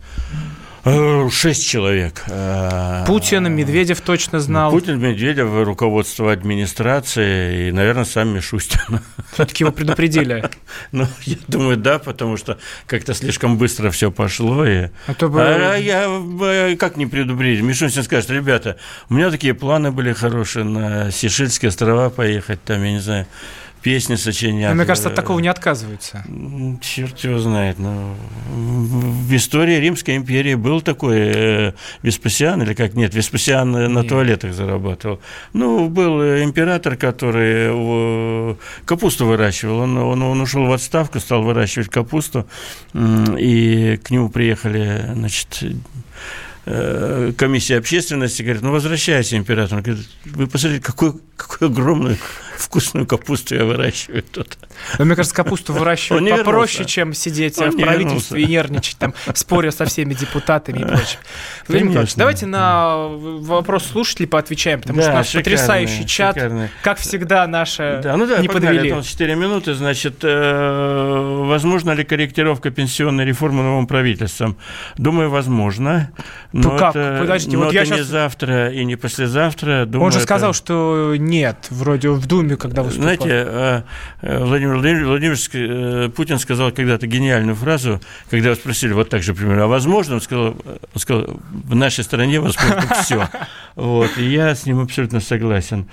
шесть 0.84 1.68
человек. 1.68 2.24
Э, 2.28 3.04
Путин, 3.06 3.52
Медведев 3.54 4.02
точно 4.02 4.40
знал. 4.40 4.72
Путин, 4.72 5.00
Медведев, 5.00 5.50
руководство 5.66 6.32
администрации 6.32 7.68
и, 7.68 7.72
наверное, 7.72 8.06
сам 8.06 8.30
Мишустин. 8.30 9.00
Все-таки 9.34 9.64
его 9.64 9.72
предупредили. 9.72 10.50
Ну, 10.92 11.06
я 11.24 11.36
думаю, 11.48 11.78
да, 11.78 12.00
потому 12.00 12.38
что 12.38 12.58
как-то 12.88 13.14
слишком 13.14 13.58
быстро 13.58 13.92
все 13.92 14.12
пошло. 14.12 14.66
И... 14.66 14.90
А, 15.08 15.14
то 15.14 15.30
бы... 15.30 15.42
а 15.42 15.76
я 15.76 16.06
э, 16.08 16.76
как 16.76 16.98
не 16.98 17.06
предупредить? 17.06 17.64
Мишустин 17.64 18.04
скажет, 18.04 18.30
ребята, 18.30 18.78
у 19.10 19.14
меня 19.14 19.30
такие 19.30 19.54
планы 19.54 19.92
были 19.92 20.14
хорошие 20.14 20.66
на 20.66 21.12
Сишельские 21.12 21.70
острова 21.70 22.10
поехать, 22.10 22.64
там, 22.64 22.84
я 22.84 22.92
не 22.92 23.00
знаю, 23.00 23.28
песни 23.82 24.16
сочинять. 24.16 24.70
Но, 24.70 24.76
мне 24.76 24.86
кажется, 24.86 25.10
от 25.10 25.16
такого 25.16 25.40
не 25.40 25.48
отказываются. 25.48 26.24
Черт 26.82 27.20
его 27.20 27.40
знает. 27.40 27.80
Но 27.80 28.16
в 28.50 29.36
истории 29.36 29.76
Римской 29.76 30.16
империи 30.16 30.56
был 30.56 30.82
такой 30.82 31.18
э, 31.18 31.74
Веспасиан, 32.04 32.62
или 32.62 32.74
как? 32.74 32.94
Нет, 32.94 33.14
Веспасиан 33.14 33.72
нет. 33.72 33.90
на 33.90 34.04
туалетах 34.04 34.54
зарабатывал. 34.54 35.20
Ну, 35.54 35.90
был 35.90 36.22
император, 36.22 36.96
который 36.96 38.56
капусту 38.86 39.26
выращивал. 39.26 39.80
Он, 39.80 39.98
он, 39.98 40.22
он 40.22 40.42
ушел 40.42 40.66
в 40.66 40.72
отставку, 40.72 41.20
стал 41.20 41.44
выращивать 41.44 41.90
капусту, 41.90 42.48
и 42.94 44.00
к 44.04 44.12
нему 44.12 44.30
приехали, 44.30 45.06
значит, 45.14 45.64
э, 46.66 47.34
комиссии 47.38 47.76
общественности, 47.76 48.44
говорит, 48.44 48.62
ну, 48.62 48.72
возвращайся, 48.72 49.38
император. 49.38 49.78
Он 49.78 49.84
говорит, 49.84 50.08
вы 50.26 50.48
посмотрите, 50.48 50.84
какой, 50.84 51.14
какой 51.36 51.68
огромный 51.68 52.18
вкусную 52.62 53.06
капусту 53.06 53.56
я 53.56 53.66
выращиваю 53.66 54.24
тут. 54.24 54.58
Но, 54.98 55.06
мне 55.06 55.16
кажется, 55.16 55.36
капусту 55.36 55.74
выращивать 55.74 56.30
попроще, 56.30 56.86
чем 56.86 57.14
сидеть 57.14 57.58
Он 57.60 57.72
в 57.72 57.78
правительстве 57.78 58.44
и 58.44 58.46
нервничать, 58.46 58.98
там, 58.98 59.14
споря 59.34 59.72
со 59.72 59.86
всеми 59.86 60.14
депутатами 60.14 60.80
и 60.80 60.86
прочим. 60.86 61.20
Владимир 61.68 61.90
Николаевич, 61.90 62.16
давайте 62.16 62.46
на 62.46 63.08
вопрос 63.08 63.86
слушателей 63.86 64.28
поотвечаем, 64.28 64.82
потому 64.82 65.00
да, 65.00 65.04
что 65.04 65.14
наш 65.14 65.34
потрясающий 65.34 66.06
чат, 66.06 66.36
шикарный. 66.36 66.70
как 66.84 67.00
всегда, 67.00 67.48
наша 67.48 68.02
да, 68.04 68.18
ну 68.18 68.26
да, 68.28 68.40
не 68.40 68.48
погнали, 68.48 68.78
подвели. 68.78 69.04
4 69.04 69.36
минуты, 69.36 69.74
значит, 69.74 70.20
э, 70.24 71.44
возможно 71.46 71.92
ли 71.92 72.04
корректировка 72.04 72.72
пенсионной 72.72 73.26
реформы 73.26 73.64
новым 73.64 73.88
правительством? 73.88 74.58
Думаю, 74.98 75.30
возможно. 75.30 76.12
Но 76.54 76.72
ну 76.72 76.78
как? 76.78 76.96
Это, 76.96 77.18
Подождите, 77.20 77.58
но 77.58 77.66
вот 77.66 77.74
это 77.74 77.84
я 77.84 77.90
не 77.90 77.98
сейчас... 77.98 78.08
завтра 78.08 78.72
и 78.72 78.84
не 78.84 78.96
послезавтра. 78.96 79.86
Думаю, 79.86 80.08
Он 80.08 80.12
же 80.12 80.18
это... 80.18 80.26
сказал, 80.26 80.54
что 80.54 81.16
нет, 81.18 81.68
вроде 81.70 82.10
в 82.10 82.26
Думе, 82.28 82.51
когда 82.58 82.84
выступал. 82.84 83.04
Знаете, 83.04 83.30
э, 83.30 83.82
э, 84.22 84.44
Владимир 84.44 84.76
Владимирович 84.76 85.50
э, 85.54 86.10
Путин 86.16 86.40
сказал 86.40 86.72
когда-то 86.72 87.08
гениальную 87.08 87.56
фразу, 87.56 88.02
когда 88.30 88.50
его 88.50 88.56
спросили 88.56 88.94
вот 88.94 89.10
так 89.10 89.24
же, 89.24 89.34
примерно, 89.34 89.66
а 89.66 89.68
возможно, 89.68 90.16
он 90.16 90.22
сказал, 90.22 90.56
он 90.66 91.00
сказал 91.00 91.40
в 91.52 91.76
нашей 91.76 92.04
стране 92.04 92.40
возможно 92.40 92.84
все. 93.02 93.30
Вот, 93.76 94.18
и 94.18 94.26
я 94.26 94.54
с 94.54 94.66
ним 94.66 94.82
абсолютно 94.82 95.22
согласен. 95.22 95.88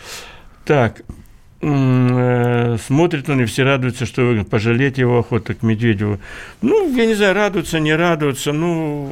Так, 0.65 1.03
Э, 1.03 1.28
смотрит 1.61 3.29
он, 3.29 3.41
и 3.41 3.45
все 3.47 3.65
радуются, 3.65 4.07
что 4.07 4.45
пожалеть 4.49 4.99
его 4.99 5.19
охота 5.19 5.55
к 5.55 5.63
Медведеву. 5.65 6.21
Ну, 6.63 6.95
я 6.97 7.05
не 7.05 7.15
знаю, 7.15 7.35
радуются, 7.35 7.81
не 7.81 7.95
радуются, 7.97 8.53
ну, 8.53 9.11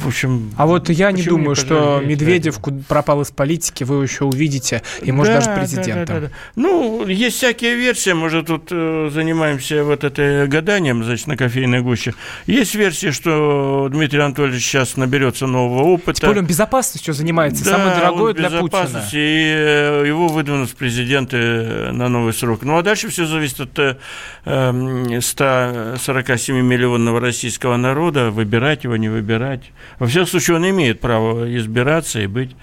в 0.00 0.06
общем... 0.06 0.52
А 0.56 0.66
вот 0.66 0.88
я 0.88 1.10
не 1.10 1.24
думаю, 1.24 1.50
не 1.50 1.54
что 1.56 2.00
Медведев 2.04 2.60
да. 2.64 2.72
пропал 2.86 3.22
из 3.22 3.32
политики, 3.32 3.82
вы 3.82 4.04
еще 4.04 4.24
увидите, 4.24 4.82
и, 5.02 5.10
может, 5.10 5.34
да, 5.34 5.40
даже 5.40 5.58
президентом. 5.58 6.06
Да, 6.06 6.14
да, 6.14 6.20
да, 6.20 6.26
да. 6.28 6.32
Ну, 6.54 7.06
есть 7.08 7.38
всякие 7.38 7.74
версии, 7.74 8.10
мы 8.10 8.30
же 8.30 8.44
тут 8.44 8.68
э, 8.70 9.10
занимаемся 9.12 9.82
вот 9.82 10.04
этой 10.04 10.46
гаданием, 10.46 11.02
значит, 11.02 11.26
на 11.26 11.36
кофейной 11.36 11.80
гуще. 11.80 12.14
Есть 12.46 12.76
версии, 12.76 13.10
что 13.10 13.88
Дмитрий 13.90 14.20
Анатольевич 14.20 14.64
сейчас 14.64 14.96
наберется 14.96 15.48
нового 15.48 15.82
опыта. 15.82 16.20
Тем 16.20 16.28
более 16.28 16.42
он 16.42 16.46
безопасностью 16.46 17.14
занимается, 17.14 17.64
да, 17.64 17.72
самое 17.72 17.96
дорогое 17.96 18.32
для 18.32 18.48
Путина. 18.50 19.02
и 19.12 19.54
э, 19.56 20.04
его 20.06 20.28
выдвинут 20.28 20.70
в 20.70 20.76
президенты 20.76 21.47
на 21.92 22.08
новый 22.08 22.32
срок. 22.32 22.62
Ну, 22.62 22.78
а 22.78 22.82
дальше 22.82 23.08
все 23.08 23.26
зависит 23.26 23.60
от 23.60 23.98
147 24.44 26.56
э, 26.56 26.62
миллионного 26.62 27.20
российского 27.20 27.76
народа, 27.76 28.30
выбирать 28.30 28.84
его, 28.84 28.96
не 28.96 29.08
выбирать. 29.08 29.72
Во 29.98 30.06
всяком 30.06 30.28
случае, 30.28 30.56
он 30.56 30.70
имеет 30.70 31.00
право 31.00 31.56
избираться 31.56 32.20
и 32.20 32.26
быть 32.26 32.54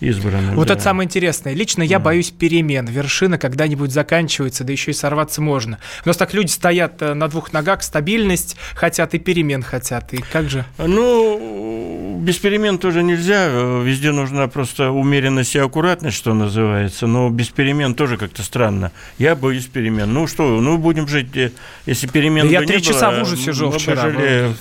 избранным. 0.00 0.56
Вот 0.56 0.68
да. 0.68 0.74
это 0.74 0.82
самое 0.82 1.06
интересное. 1.06 1.54
Лично 1.54 1.82
я 1.82 1.98
боюсь 1.98 2.30
перемен. 2.30 2.86
Вершина 2.86 3.38
когда-нибудь 3.38 3.92
заканчивается, 3.92 4.64
да 4.64 4.72
еще 4.72 4.90
и 4.90 4.94
сорваться 4.94 5.42
можно. 5.42 5.78
У 6.04 6.08
нас 6.08 6.16
так 6.16 6.34
люди 6.34 6.50
стоят 6.50 7.00
э, 7.02 7.14
на 7.14 7.28
двух 7.28 7.52
ногах, 7.52 7.82
стабильность 7.82 8.56
хотят 8.74 9.14
и 9.14 9.18
перемен 9.18 9.62
хотят. 9.62 10.12
И 10.14 10.22
как 10.32 10.48
же? 10.48 10.64
Ну, 10.78 11.99
без 12.18 12.38
перемен 12.38 12.78
тоже 12.78 13.02
нельзя. 13.02 13.48
Везде 13.82 14.12
нужна 14.12 14.48
просто 14.48 14.90
умеренность 14.90 15.54
и 15.54 15.58
аккуратность, 15.58 16.16
что 16.16 16.34
называется. 16.34 17.06
Но 17.06 17.30
без 17.30 17.48
перемен 17.48 17.94
тоже 17.94 18.16
как-то 18.16 18.42
странно. 18.42 18.92
Я 19.18 19.34
боюсь 19.34 19.66
перемен. 19.66 20.12
Ну 20.12 20.26
что, 20.26 20.60
ну 20.60 20.78
будем 20.78 21.06
жить, 21.08 21.36
э, 21.36 21.52
если 21.86 22.06
перемен 22.06 22.46
да 22.46 22.60
Я 22.60 22.62
три 22.62 22.82
часа 22.82 23.10
в 23.10 23.22
ужасе 23.22 23.52
жил 23.52 23.70
вчера. 23.70 24.10
Жили 24.10 24.54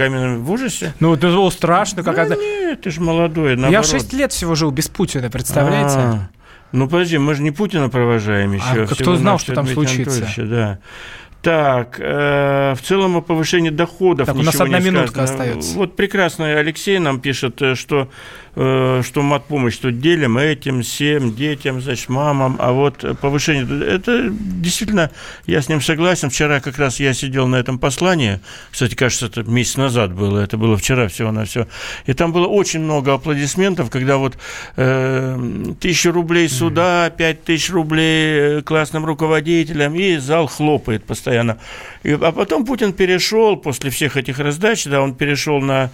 каменном 0.00 0.44
в 0.44 0.50
ужасе? 0.50 0.94
Ну, 1.00 1.14
это 1.14 1.28
было 1.28 1.50
страшно. 1.50 2.02
Как 2.02 2.16
да 2.16 2.22
это... 2.22 2.36
нет, 2.36 2.80
ты 2.80 2.90
же 2.90 3.00
молодой, 3.00 3.56
наоборот. 3.56 3.86
Я 3.86 3.98
6 3.98 4.12
лет 4.14 4.32
всего 4.32 4.54
жил 4.54 4.70
без 4.70 4.88
Путина, 4.88 5.28
представляете? 5.28 5.96
А-а-а. 5.96 6.28
Ну, 6.72 6.88
подожди, 6.88 7.18
мы 7.18 7.34
же 7.34 7.42
не 7.42 7.50
Путина 7.50 7.88
провожаем 7.90 8.52
еще. 8.52 8.84
А 8.84 8.86
кто 8.86 9.16
знал, 9.16 9.38
что 9.38 9.54
там 9.54 9.66
случится? 9.66 10.26
Да. 10.38 10.78
Так, 11.42 11.96
э, 11.98 12.74
в 12.74 12.82
целом 12.82 13.16
о 13.16 13.22
повышении 13.22 13.70
доходов 13.70 14.26
так, 14.26 14.36
у 14.36 14.42
нас 14.42 14.60
одна 14.60 14.78
минутка 14.78 15.22
остается. 15.22 15.74
Вот 15.76 15.96
прекрасно 15.96 16.58
Алексей 16.58 16.98
нам 16.98 17.20
пишет, 17.20 17.62
э, 17.62 17.74
что 17.74 18.08
Э, 18.56 19.02
что 19.04 19.22
мат-помощь 19.22 19.76
тут 19.76 20.00
делим 20.00 20.36
этим, 20.36 20.82
всем 20.82 21.36
детям, 21.36 21.80
значит, 21.80 22.08
мамам, 22.08 22.56
а 22.58 22.72
вот 22.72 23.04
повышение, 23.20 23.64
это 23.86 24.28
действительно, 24.28 25.12
я 25.46 25.62
с 25.62 25.68
ним 25.68 25.80
согласен. 25.80 26.30
Вчера 26.30 26.58
как 26.58 26.76
раз 26.76 26.98
я 26.98 27.14
сидел 27.14 27.46
на 27.46 27.56
этом 27.56 27.78
послании, 27.78 28.40
кстати, 28.72 28.96
кажется, 28.96 29.26
это 29.26 29.44
месяц 29.44 29.76
назад 29.76 30.12
было, 30.12 30.40
это 30.40 30.56
было 30.56 30.76
вчера 30.76 31.06
всего 31.06 31.30
на 31.30 31.44
все, 31.44 31.68
и 32.06 32.12
там 32.12 32.32
было 32.32 32.48
очень 32.48 32.80
много 32.80 33.14
аплодисментов, 33.14 33.88
когда 33.88 34.16
вот 34.16 34.36
э, 34.74 35.38
тысячу 35.80 36.10
рублей 36.10 36.48
сюда, 36.48 37.08
пять 37.10 37.44
тысяч 37.44 37.70
рублей 37.70 38.58
э, 38.58 38.62
классным 38.62 39.04
руководителям, 39.04 39.94
и 39.94 40.16
зал 40.16 40.48
хлопает 40.48 41.04
постоянно. 41.04 41.29
И, 42.02 42.10
а 42.10 42.32
потом 42.32 42.64
Путин 42.64 42.92
перешел, 42.92 43.56
после 43.56 43.90
всех 43.90 44.16
этих 44.16 44.38
раздач, 44.38 44.84
да, 44.84 45.00
он 45.00 45.14
перешел 45.14 45.60
на 45.60 45.90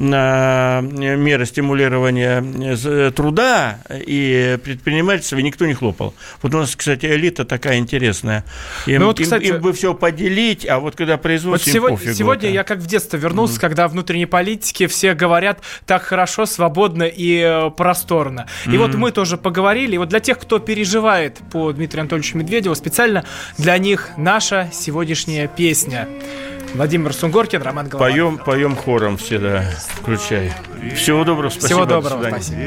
меры 0.00 1.46
стимулирования 1.46 1.70
стимулирования 1.70 2.42
э, 2.84 3.10
труда 3.14 3.78
и 3.90 4.58
предпринимательства 4.62 5.38
никто 5.38 5.66
не 5.66 5.74
хлопал. 5.74 6.14
Вот 6.42 6.54
у 6.54 6.58
нас, 6.58 6.74
кстати, 6.74 7.06
элита 7.06 7.44
такая 7.44 7.78
интересная. 7.78 8.44
Им, 8.86 9.00
ну, 9.00 9.06
вот, 9.06 9.20
кстати, 9.20 9.44
им, 9.44 9.56
им 9.56 9.62
бы 9.62 9.72
все 9.72 9.94
поделить, 9.94 10.66
а 10.66 10.78
вот 10.78 10.96
когда 10.96 11.16
производство 11.16 11.68
вот 11.68 11.74
сегодня, 11.74 11.96
пофигу, 11.96 12.14
сегодня 12.14 12.48
это. 12.48 12.54
я 12.54 12.64
как 12.64 12.78
в 12.78 12.86
детство 12.86 13.16
вернулся, 13.16 13.56
mm. 13.56 13.60
когда 13.60 13.88
внутренней 13.88 14.26
политике 14.26 14.86
все 14.86 15.14
говорят 15.14 15.60
так 15.86 16.02
хорошо, 16.02 16.46
свободно 16.46 17.04
и 17.04 17.40
э, 17.40 17.70
просторно. 17.70 18.46
И 18.66 18.70
mm. 18.70 18.78
вот 18.78 18.94
мы 18.94 19.12
тоже 19.12 19.36
поговорили. 19.36 19.94
И 19.94 19.98
вот 19.98 20.08
для 20.08 20.20
тех, 20.20 20.38
кто 20.38 20.58
переживает 20.58 21.38
по 21.52 21.72
Дмитрию 21.72 22.02
Анатольевичу 22.02 22.38
Медведеву, 22.38 22.74
специально 22.74 23.24
для 23.58 23.76
них 23.78 24.10
наша 24.16 24.70
сегодняшняя 24.72 25.48
песня. 25.48 26.08
Владимир 26.74 27.12
Сунгоркин, 27.12 27.62
Роман 27.62 27.88
Голованов. 27.88 28.12
Поем, 28.14 28.38
поем 28.38 28.76
хором 28.76 29.16
все, 29.16 29.38
да, 29.38 29.64
включай. 30.00 30.52
Всего 30.94 31.24
доброго, 31.24 31.50
спасибо. 31.50 31.68
Всего 31.68 31.84
доброго, 31.84 32.22
до 32.22 32.28
спасибо. 32.30 32.58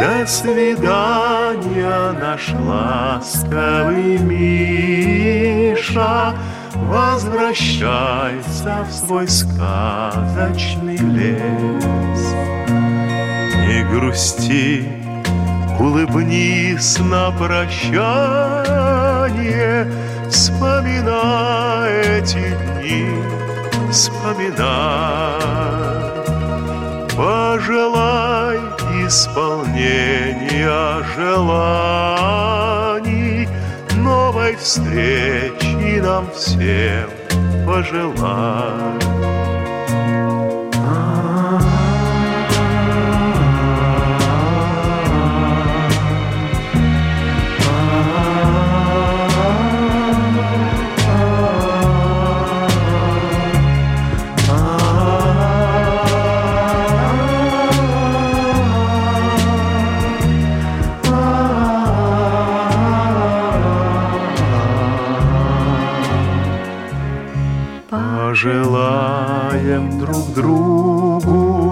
До 0.00 0.26
свидания, 0.26 2.12
наш 2.20 2.48
ласковый 2.50 4.18
Миша, 4.18 5.38
Возвращайся 6.88 8.86
в 8.88 8.92
свой 8.92 9.28
сказочный 9.28 10.96
лес. 10.96 12.34
Не 13.66 13.84
грусти, 13.90 14.88
улыбнись 15.78 16.98
на 16.98 17.30
прощание, 17.32 17.98
Вспоминай 20.30 22.18
эти 22.18 22.56
дни, 22.80 23.08
вспоминай. 23.90 25.38
Пожелай 27.16 28.58
исполнения 29.06 31.02
желаний, 31.16 32.28
Новой 33.96 34.54
встречи 34.56 36.00
нам 36.00 36.30
всем 36.32 37.10
пожелай. 37.66 39.57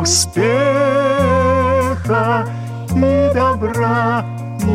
Успеха 0.07 0.46
и 2.94 3.30
добра, 3.34 4.24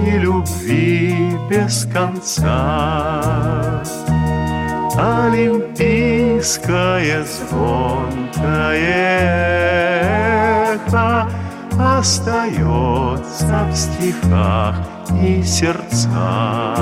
и 0.05 0.17
любви 0.17 1.37
без 1.49 1.85
конца. 1.85 3.21
Олимпийское 4.97 7.23
звонкое 7.23 8.81
эхо 10.73 11.29
остается 11.79 13.65
в 13.71 13.75
стихах 13.75 14.75
и 15.21 15.41
сердцах. 15.43 16.77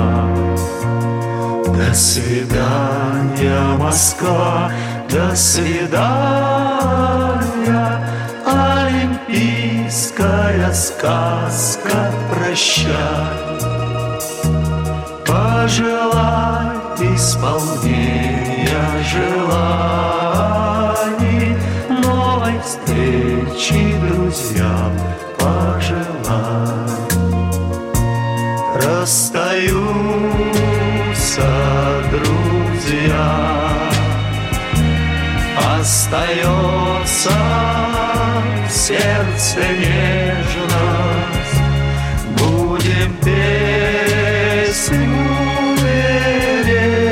До 1.66 1.94
свидания, 1.94 3.76
Москва, 3.78 4.72
до 5.08 5.36
свидания. 5.36 6.80
Моя 9.90 10.70
олимпийская 10.70 10.72
сказка, 10.72 12.12
прощай. 12.32 12.94
Пожелай 15.26 16.76
исполнения 17.16 19.02
желаний, 19.12 19.96
новой 21.88 22.60
встречи 22.60 23.94
друзьям 24.08 24.92
пожелай. 25.38 26.90
Расстаются 28.76 29.80
друзья, 32.12 33.59
остается 35.80 37.30
в 38.68 38.70
сердце 38.70 39.60
нежность, 39.78 41.60
будем 42.38 43.16
песню 43.24 44.98
беречь. 46.62 47.06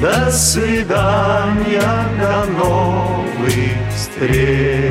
До 0.00 0.30
свидания, 0.30 1.82
до 2.20 2.44
новых 2.52 3.76
встреч. 3.94 4.87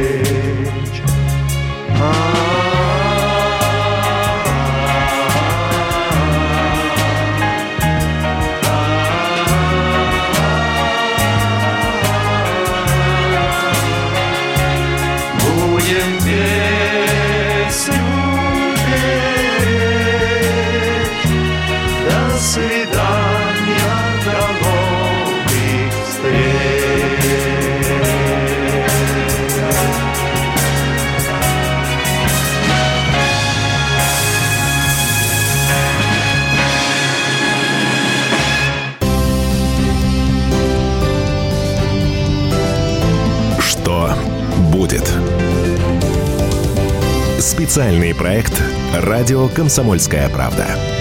Специальный 47.78 48.16
проект 48.16 48.60
«Радио 48.92 49.48
Комсомольская 49.50 50.28
правда». 50.30 50.97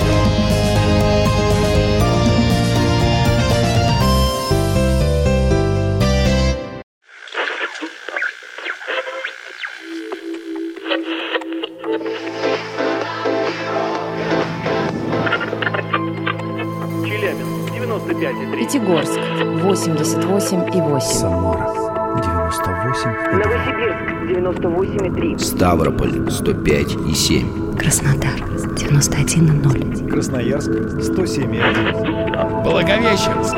Ставрополь 25.39 26.31
105 26.31 26.97
и 27.09 27.15
7. 27.15 27.77
Краснодар 27.77 28.35
91,0. 28.77 30.09
Красноярск 30.09 30.71
107 31.03 31.55
и 31.55 31.59
1. 31.59 32.63
Благовещенск 32.63 33.57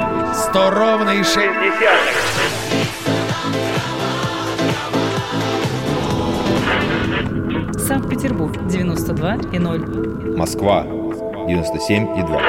100 0.51 0.71
ровно 0.71 1.11
и 1.11 1.23
6 1.23 1.37
десятых. 1.37 2.17
Санкт-Петербург 7.87 8.57
92 8.67 9.37
и 9.53 9.59
0. 9.59 10.37
Москва 10.37 10.85
97 11.47 12.19
и 12.19 12.23
2. 12.23 12.43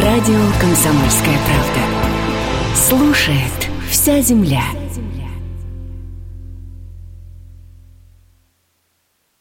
Радио 0.00 0.40
«Комсомольская 0.60 1.38
правда». 1.46 1.97
Слушает 2.74 3.68
вся 3.90 4.20
земля. 4.20 4.62